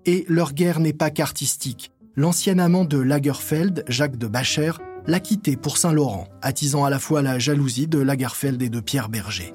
Et 0.05 0.25
leur 0.27 0.51
guerre 0.51 0.81
n'est 0.81 0.91
pas 0.91 1.11
qu'artistique. 1.11 1.93
L'ancien 2.17 2.59
amant 2.59 2.83
de 2.83 2.97
Lagerfeld, 2.97 3.85
Jacques 3.87 4.17
de 4.17 4.27
Bacher, 4.27 4.73
l'a 5.07 5.21
quitté 5.21 5.55
pour 5.55 5.77
Saint-Laurent, 5.77 6.27
attisant 6.41 6.83
à 6.83 6.89
la 6.89 6.99
fois 6.99 7.21
la 7.21 7.39
jalousie 7.39 7.87
de 7.87 7.99
Lagerfeld 7.99 8.61
et 8.61 8.67
de 8.67 8.81
Pierre 8.81 9.07
Berger. 9.07 9.53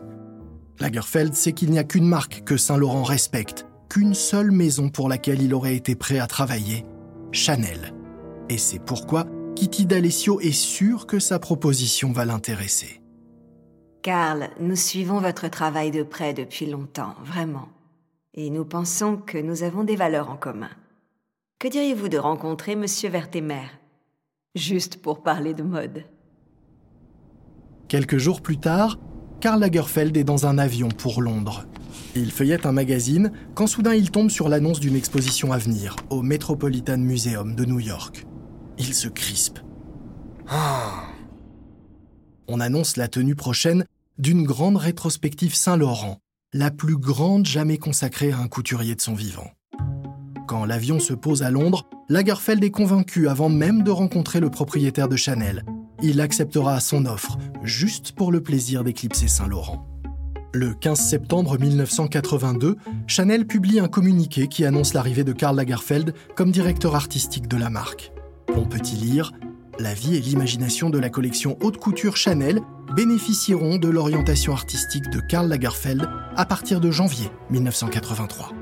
Lagerfeld 0.78 1.34
sait 1.34 1.52
qu'il 1.52 1.70
n'y 1.70 1.78
a 1.78 1.84
qu'une 1.84 2.06
marque 2.06 2.44
que 2.44 2.56
Saint-Laurent 2.56 3.02
respecte, 3.02 3.66
qu'une 3.90 4.14
seule 4.14 4.52
maison 4.52 4.88
pour 4.88 5.10
laquelle 5.10 5.42
il 5.42 5.52
aurait 5.52 5.76
été 5.76 5.94
prêt 5.94 6.18
à 6.18 6.26
travailler, 6.26 6.86
Chanel. 7.30 7.92
Et 8.48 8.56
c'est 8.56 8.82
pourquoi 8.82 9.26
Kitty 9.54 9.84
D'Alessio 9.84 10.40
est 10.40 10.52
sûre 10.52 11.06
que 11.06 11.18
sa 11.18 11.38
proposition 11.38 12.10
va 12.10 12.24
l'intéresser. 12.24 12.99
Karl, 14.02 14.48
nous 14.60 14.76
suivons 14.76 15.20
votre 15.20 15.48
travail 15.48 15.90
de 15.90 16.02
près 16.02 16.32
depuis 16.32 16.66
longtemps, 16.66 17.14
vraiment. 17.22 17.68
Et 18.34 18.48
nous 18.48 18.64
pensons 18.64 19.18
que 19.18 19.36
nous 19.36 19.62
avons 19.62 19.84
des 19.84 19.96
valeurs 19.96 20.30
en 20.30 20.36
commun. 20.36 20.70
Que 21.58 21.68
diriez-vous 21.68 22.08
de 22.08 22.16
rencontrer 22.16 22.76
Monsieur 22.76 23.10
Vertemer 23.10 23.66
Juste 24.54 25.02
pour 25.02 25.22
parler 25.22 25.52
de 25.52 25.62
mode. 25.62 26.04
Quelques 27.88 28.16
jours 28.16 28.40
plus 28.40 28.56
tard, 28.56 28.98
Karl 29.40 29.60
Lagerfeld 29.60 30.16
est 30.16 30.24
dans 30.24 30.46
un 30.46 30.56
avion 30.56 30.88
pour 30.88 31.20
Londres. 31.20 31.66
Il 32.16 32.32
feuillette 32.32 32.64
un 32.64 32.72
magazine 32.72 33.32
quand 33.54 33.66
soudain 33.66 33.94
il 33.94 34.10
tombe 34.10 34.30
sur 34.30 34.48
l'annonce 34.48 34.80
d'une 34.80 34.96
exposition 34.96 35.52
à 35.52 35.58
venir 35.58 35.96
au 36.08 36.22
Metropolitan 36.22 36.98
Museum 36.98 37.54
de 37.54 37.64
New 37.64 37.80
York. 37.80 38.26
Il 38.78 38.94
se 38.94 39.08
crispe. 39.08 39.58
Ah. 40.48 41.04
On 42.48 42.58
annonce 42.58 42.96
la 42.96 43.06
tenue 43.06 43.36
prochaine 43.36 43.84
d'une 44.20 44.44
grande 44.44 44.76
rétrospective 44.76 45.54
Saint-Laurent, 45.54 46.18
la 46.52 46.70
plus 46.70 46.98
grande 46.98 47.46
jamais 47.46 47.78
consacrée 47.78 48.32
à 48.32 48.38
un 48.38 48.48
couturier 48.48 48.94
de 48.94 49.00
son 49.00 49.14
vivant. 49.14 49.50
Quand 50.46 50.66
l'avion 50.66 51.00
se 51.00 51.14
pose 51.14 51.42
à 51.42 51.50
Londres, 51.50 51.88
Lagerfeld 52.10 52.62
est 52.62 52.70
convaincu 52.70 53.28
avant 53.28 53.48
même 53.48 53.82
de 53.82 53.90
rencontrer 53.90 54.40
le 54.40 54.50
propriétaire 54.50 55.08
de 55.08 55.16
Chanel. 55.16 55.64
Il 56.02 56.20
acceptera 56.20 56.80
son 56.80 57.06
offre, 57.06 57.38
juste 57.62 58.12
pour 58.12 58.30
le 58.30 58.42
plaisir 58.42 58.84
d'éclipser 58.84 59.26
Saint-Laurent. 59.26 59.86
Le 60.52 60.74
15 60.74 61.00
septembre 61.00 61.58
1982, 61.58 62.76
Chanel 63.06 63.46
publie 63.46 63.80
un 63.80 63.88
communiqué 63.88 64.48
qui 64.48 64.66
annonce 64.66 64.92
l'arrivée 64.92 65.24
de 65.24 65.32
Karl 65.32 65.56
Lagerfeld 65.56 66.12
comme 66.36 66.50
directeur 66.50 66.94
artistique 66.94 67.48
de 67.48 67.56
la 67.56 67.70
marque. 67.70 68.12
On 68.54 68.66
peut 68.66 68.82
y 68.84 68.96
lire 68.96 69.32
La 69.80 69.94
vie 69.94 70.14
et 70.14 70.20
l'imagination 70.20 70.90
de 70.90 70.98
la 70.98 71.08
collection 71.08 71.56
haute 71.62 71.78
couture 71.78 72.14
Chanel 72.14 72.60
bénéficieront 72.94 73.78
de 73.78 73.88
l'orientation 73.88 74.52
artistique 74.52 75.08
de 75.08 75.20
Karl 75.20 75.48
Lagerfeld 75.48 76.06
à 76.36 76.44
partir 76.44 76.82
de 76.82 76.90
janvier 76.90 77.30
1983. 77.48 78.52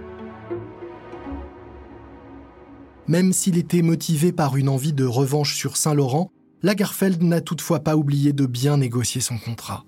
Même 3.09 3.33
s'il 3.33 3.59
était 3.59 3.83
motivé 3.83 4.31
par 4.31 4.57
une 4.57 4.69
envie 4.69 4.93
de 4.93 5.05
revanche 5.05 5.57
sur 5.57 5.77
Saint-Laurent, 5.77 6.31
Lagerfeld 6.63 7.21
n'a 7.25 7.41
toutefois 7.41 7.81
pas 7.81 7.97
oublié 7.97 8.33
de 8.33 8.47
bien 8.47 8.77
négocier 8.77 9.21
son 9.21 9.39
contrat. 9.39 9.85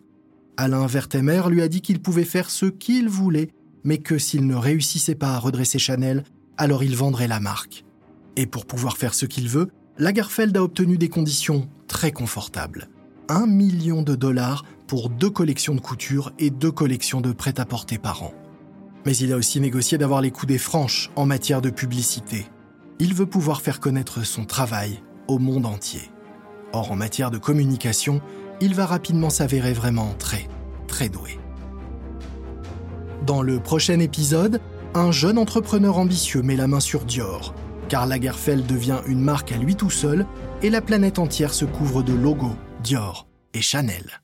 Alain 0.57 0.89
Vertemer 0.89 1.43
lui 1.49 1.63
a 1.63 1.69
dit 1.69 1.81
qu'il 1.81 2.03
pouvait 2.03 2.25
faire 2.25 2.51
ce 2.51 2.67
qu'il 2.67 3.09
voulait, 3.09 3.53
mais 3.85 3.99
que 3.99 4.19
s'il 4.19 4.49
ne 4.49 4.57
réussissait 4.57 5.15
pas 5.15 5.35
à 5.35 5.39
redresser 5.39 5.79
Chanel, 5.79 6.25
alors 6.57 6.83
il 6.83 6.97
vendrait 6.97 7.29
la 7.29 7.39
marque. 7.39 7.85
Et 8.35 8.47
pour 8.47 8.67
pouvoir 8.67 8.97
faire 8.97 9.15
ce 9.15 9.27
qu'il 9.27 9.49
veut, 9.49 9.69
Lagerfeld 10.01 10.57
a 10.57 10.63
obtenu 10.63 10.97
des 10.97 11.11
conditions 11.11 11.69
très 11.87 12.11
confortables. 12.11 12.89
Un 13.29 13.47
million 13.47 14.01
de 14.01 14.15
dollars 14.15 14.65
pour 14.87 15.11
deux 15.11 15.29
collections 15.29 15.75
de 15.75 15.81
couture 15.81 16.33
et 16.39 16.49
deux 16.49 16.73
collections 16.73 17.21
de 17.21 17.33
prêt-à-porter 17.33 17.99
par 17.99 18.23
an. 18.23 18.33
Mais 19.05 19.15
il 19.15 19.31
a 19.31 19.37
aussi 19.37 19.61
négocié 19.61 19.99
d'avoir 19.99 20.23
les 20.23 20.31
coups 20.31 20.47
des 20.47 20.59
franches 20.59 21.11
en 21.17 21.27
matière 21.27 21.61
de 21.61 21.69
publicité. 21.69 22.47
Il 22.99 23.13
veut 23.13 23.27
pouvoir 23.27 23.61
faire 23.61 23.79
connaître 23.79 24.25
son 24.25 24.47
travail 24.47 25.03
au 25.29 25.39
monde 25.39 25.67
entier. 25.67 26.11
Or, 26.73 26.93
en 26.93 26.97
matière 26.97 27.31
de 27.31 27.37
communication, 27.37 28.23
il 28.63 28.75
va 28.75 28.87
rapidement 28.87 29.29
s'avérer 29.29 29.75
vraiment 29.75 30.15
très, 30.19 30.49
très 30.87 31.11
doué. 31.11 31.39
Dans 33.27 33.43
le 33.43 33.61
prochain 33.61 34.01
épisode, 34.01 34.63
un 34.95 35.13
jeune 35.13 35.37
entrepreneur 35.37 35.99
ambitieux 35.99 36.41
met 36.41 36.57
la 36.57 36.69
main 36.69 36.81
sur 36.81 37.05
Dior. 37.05 37.55
Car 37.91 38.07
Lagerfeld 38.07 38.67
devient 38.67 39.01
une 39.07 39.21
marque 39.21 39.53
à 39.53 39.59
lui 39.59 39.75
tout 39.75 39.91
seul 39.91 40.25
et 40.63 40.71
la 40.71 40.81
planète 40.81 41.19
entière 41.19 41.53
se 41.53 41.65
couvre 41.67 42.03
de 42.03 42.15
logos 42.15 42.57
Dior 42.83 43.27
et 43.53 43.61
Chanel. 43.61 44.23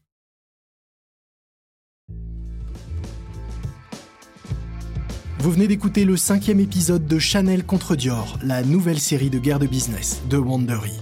Vous 5.40 5.50
venez 5.50 5.66
d'écouter 5.66 6.04
le 6.04 6.16
cinquième 6.16 6.60
épisode 6.60 7.06
de 7.06 7.18
Chanel 7.18 7.64
contre 7.64 7.96
Dior, 7.96 8.38
la 8.42 8.62
nouvelle 8.62 9.00
série 9.00 9.30
de 9.30 9.38
guerre 9.38 9.58
de 9.58 9.66
business 9.66 10.22
de 10.30 10.38
Wandery. 10.38 10.94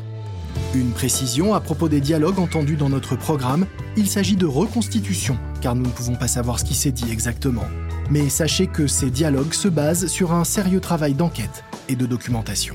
Une 0.74 0.90
précision 0.90 1.55
à 1.55 1.61
propos 1.61 1.88
des 1.88 2.00
dialogues 2.00 2.38
entendus 2.38 2.77
dans 2.77 2.88
notre 2.88 3.14
programme, 3.14 3.66
il 3.96 4.09
s'agit 4.09 4.37
de 4.37 4.46
reconstitution, 4.46 5.38
car 5.61 5.74
nous 5.74 5.85
ne 5.85 5.90
pouvons 5.90 6.16
pas 6.16 6.29
savoir 6.29 6.59
ce 6.59 6.64
qui 6.64 6.74
s'est 6.74 6.92
dit 6.92 7.11
exactement. 7.12 7.66
Mais 8.11 8.29
sachez 8.29 8.67
que 8.67 8.87
ces 8.87 9.11
dialogues 9.11 9.55
se 9.55 9.69
basent 9.69 10.07
sur 10.07 10.33
un 10.33 10.45
sérieux 10.45 10.81
travail 10.81 11.14
d'enquête 11.14 11.64
et 11.88 11.97
de 11.97 12.07
documentation. 12.07 12.75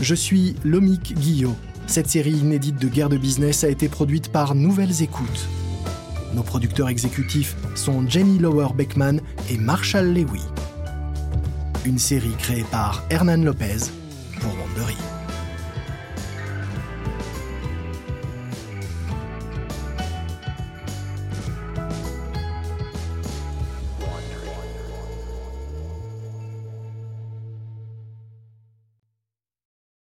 Je 0.00 0.14
suis 0.14 0.56
Lomik 0.64 1.14
Guillot. 1.14 1.54
Cette 1.86 2.08
série 2.08 2.32
inédite 2.32 2.80
de 2.80 2.88
guerre 2.88 3.08
de 3.08 3.16
business 3.16 3.64
a 3.64 3.68
été 3.68 3.88
produite 3.88 4.30
par 4.30 4.54
Nouvelles 4.54 5.02
Écoutes. 5.02 5.48
Nos 6.34 6.42
producteurs 6.42 6.88
exécutifs 6.88 7.56
sont 7.74 8.06
Jenny 8.08 8.38
Lower 8.38 8.74
Beckman 8.74 9.20
et 9.50 9.56
Marshall 9.56 10.12
Lewy. 10.12 10.40
Une 11.84 11.98
série 11.98 12.34
créée 12.38 12.64
par 12.70 13.04
Hernan 13.10 13.44
Lopez. 13.44 13.90